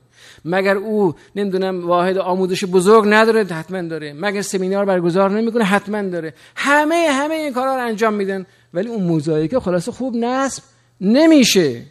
مگر 0.46 0.76
او 0.78 1.16
نمی‌دونم 1.36 1.88
واحد 1.88 2.18
آموزش 2.18 2.66
بزرگ 2.66 3.04
نداره 3.08 3.44
حتما 3.44 3.82
داره. 3.82 4.14
مگر 4.14 4.42
سمینار 4.42 4.86
برگزار 4.86 5.32
نمی‌کنه 5.32 5.64
حتما 5.64 6.02
داره. 6.02 6.34
همه 6.56 6.96
همه 6.96 7.36
این 7.36 7.54
کارا 7.54 7.76
رو 7.76 7.82
انجام 7.82 8.14
میدن. 8.14 8.46
ولی 8.74 8.90
اون 8.90 9.04
موزاییک 9.04 9.58
خلاصه 9.58 9.92
خوب 9.92 10.16
نصب 10.16 10.64
نمیشه. 11.02 11.82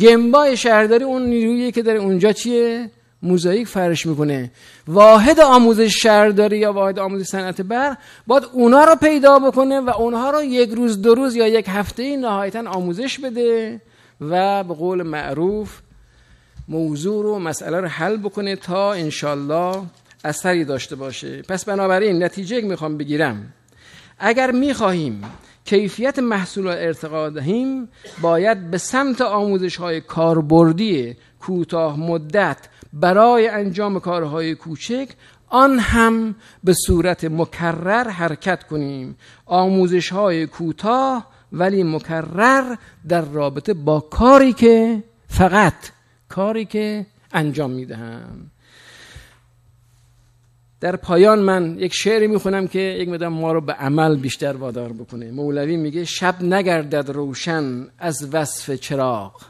گمبای 0.00 0.56
شهرداری 0.56 1.04
اون 1.04 1.22
نیرویی 1.26 1.72
که 1.72 1.82
در 1.82 1.96
اونجا 1.96 2.32
چیه؟ 2.32 2.90
موزاییک 3.22 3.68
فرش 3.68 4.06
می‌کنه. 4.06 4.50
واحد 4.88 5.40
آموزش 5.40 6.02
شهرداری 6.02 6.58
یا 6.58 6.72
واحد 6.72 6.98
آموزش 6.98 7.26
صنعت 7.26 7.60
بر 7.60 7.96
باید 8.26 8.44
اونا 8.52 8.84
رو 8.84 8.96
پیدا 8.96 9.38
بکنه 9.38 9.80
و 9.80 9.90
اونها 9.90 10.30
رو 10.30 10.42
یک 10.42 10.70
روز 10.70 11.02
دو 11.02 11.14
روز 11.14 11.36
یا 11.36 11.46
یک 11.46 11.66
هفته 11.68 12.16
نهایتا 12.16 12.70
آموزش 12.70 13.18
بده 13.18 13.80
و 14.20 14.64
به 14.64 14.74
قول 14.74 15.02
معروف 15.02 15.78
موضوع 16.68 17.22
رو 17.22 17.38
مسئله 17.38 17.80
رو 17.80 17.88
حل 17.88 18.16
بکنه 18.16 18.56
تا 18.56 18.92
انشالله 18.92 19.82
اثری 20.24 20.64
داشته 20.64 20.96
باشه. 20.96 21.42
پس 21.42 21.64
بنابراین 21.64 22.22
نتیجه 22.22 22.60
می‌خوام 22.60 22.96
بگیرم. 22.96 23.52
اگر 24.18 24.50
می‌خواهیم 24.50 25.22
کیفیت 25.64 26.18
محصول 26.18 26.66
ارتقا 26.66 27.30
دهیم 27.30 27.88
باید 28.22 28.70
به 28.70 28.78
سمت 28.78 29.20
آموزش 29.20 29.76
های 29.76 30.00
کاربردی 30.00 31.16
کوتاه 31.40 32.00
مدت 32.00 32.58
برای 32.92 33.48
انجام 33.48 34.00
کارهای 34.00 34.54
کوچک 34.54 35.08
آن 35.48 35.78
هم 35.78 36.34
به 36.64 36.74
صورت 36.86 37.24
مکرر 37.24 38.08
حرکت 38.08 38.62
کنیم. 38.64 39.16
آموزش 39.46 40.12
های 40.12 40.46
کوتاه 40.46 41.26
ولی 41.52 41.82
مکرر 41.82 42.76
در 43.08 43.20
رابطه 43.20 43.74
با 43.74 44.00
کاری 44.00 44.52
که 44.52 45.02
فقط 45.28 45.95
کاری 46.28 46.64
که 46.64 47.06
انجام 47.32 47.70
می‌دهم. 47.70 48.50
در 50.80 50.96
پایان 50.96 51.38
من 51.38 51.78
یک 51.78 51.94
شعری 51.94 52.26
می‌خونم 52.26 52.68
که 52.68 52.78
یک 52.78 53.08
مدام 53.08 53.32
ما 53.32 53.52
رو 53.52 53.60
به 53.60 53.72
عمل 53.72 54.16
بیشتر 54.16 54.52
وادار 54.52 54.92
بکنه. 54.92 55.30
مولوی 55.30 55.76
میگه 55.76 56.04
شب 56.04 56.42
نگردد 56.42 57.10
روشن 57.10 57.86
از 57.98 58.34
وصف 58.34 58.70
چراغ. 58.70 59.42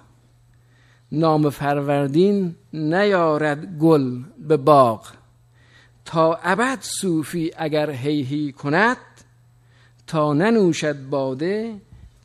نام 1.13 1.51
فروردین 1.51 2.55
نیارد 2.73 3.79
گل 3.79 4.23
به 4.49 4.57
باغ. 4.57 5.07
تا 6.05 6.35
ابد 6.43 6.79
صوفی 6.81 7.51
اگر 7.57 7.91
هیهی 7.91 8.53
کند 8.53 8.97
تا 10.07 10.33
ننوشد 10.33 11.09
باده 11.11 11.75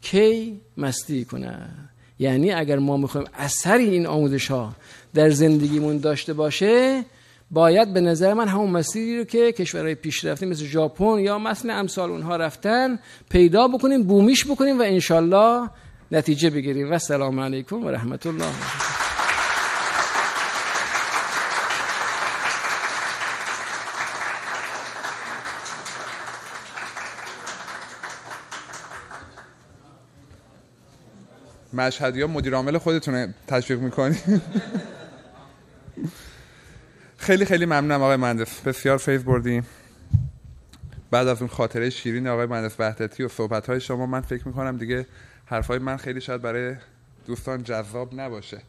کی 0.01 0.61
مستی 0.77 1.25
کند. 1.25 1.90
یعنی 2.21 2.51
اگر 2.51 2.79
ما 2.79 2.97
می‌خوایم 2.97 3.27
اثری 3.37 3.89
این 3.89 4.07
آموزش 4.07 4.51
ها 4.51 4.73
در 5.13 5.29
زندگیمون 5.29 5.97
داشته 5.97 6.33
باشه 6.33 7.03
باید 7.51 7.93
به 7.93 8.01
نظر 8.01 8.33
من 8.33 8.47
همون 8.47 8.69
مسیری 8.69 9.17
رو 9.17 9.23
که 9.23 9.51
کشورهای 9.51 9.95
پیشرفته 9.95 10.45
مثل 10.45 10.65
ژاپن 10.65 11.19
یا 11.19 11.39
مثل 11.39 11.69
امثال 11.69 12.11
اونها 12.11 12.35
رفتن 12.35 12.99
پیدا 13.29 13.67
بکنیم 13.67 14.03
بومیش 14.03 14.45
بکنیم 14.45 14.79
و 14.79 14.81
انشالله 14.81 15.69
نتیجه 16.11 16.49
بگیریم. 16.49 16.91
و 16.91 16.99
سلام 16.99 17.39
علیکم 17.39 17.85
و 17.85 17.89
رحمت 17.89 18.25
الله. 18.27 18.90
مشهدی 31.81 32.21
ها 32.21 32.27
مدیر 32.27 32.55
عامل 32.55 32.77
خودتونه 32.77 33.33
تشویق 33.47 33.79
می‌کنی. 33.79 34.17
خیلی 37.17 37.45
خیلی 37.45 37.65
ممنونم 37.65 38.01
آقای 38.01 38.15
مهندس. 38.15 38.61
بسیار 38.61 38.97
فیض 38.97 39.23
بردیم 39.23 39.65
بعد 41.11 41.27
از 41.27 41.41
اون 41.41 41.49
خاطره 41.49 41.89
شیرین 41.89 42.27
آقای 42.27 42.45
مهندس 42.45 42.75
وحدتی 42.79 43.23
و 43.23 43.27
صحبت 43.27 43.67
های 43.67 43.79
شما 43.81 44.05
من 44.05 44.21
فکر 44.21 44.47
می‌کنم 44.47 44.77
دیگه 44.77 45.05
حرفای 45.45 45.79
من 45.79 45.97
خیلی 45.97 46.21
شاید 46.21 46.41
برای 46.41 46.75
دوستان 47.27 47.63
جذاب 47.63 48.19
نباشه. 48.19 48.61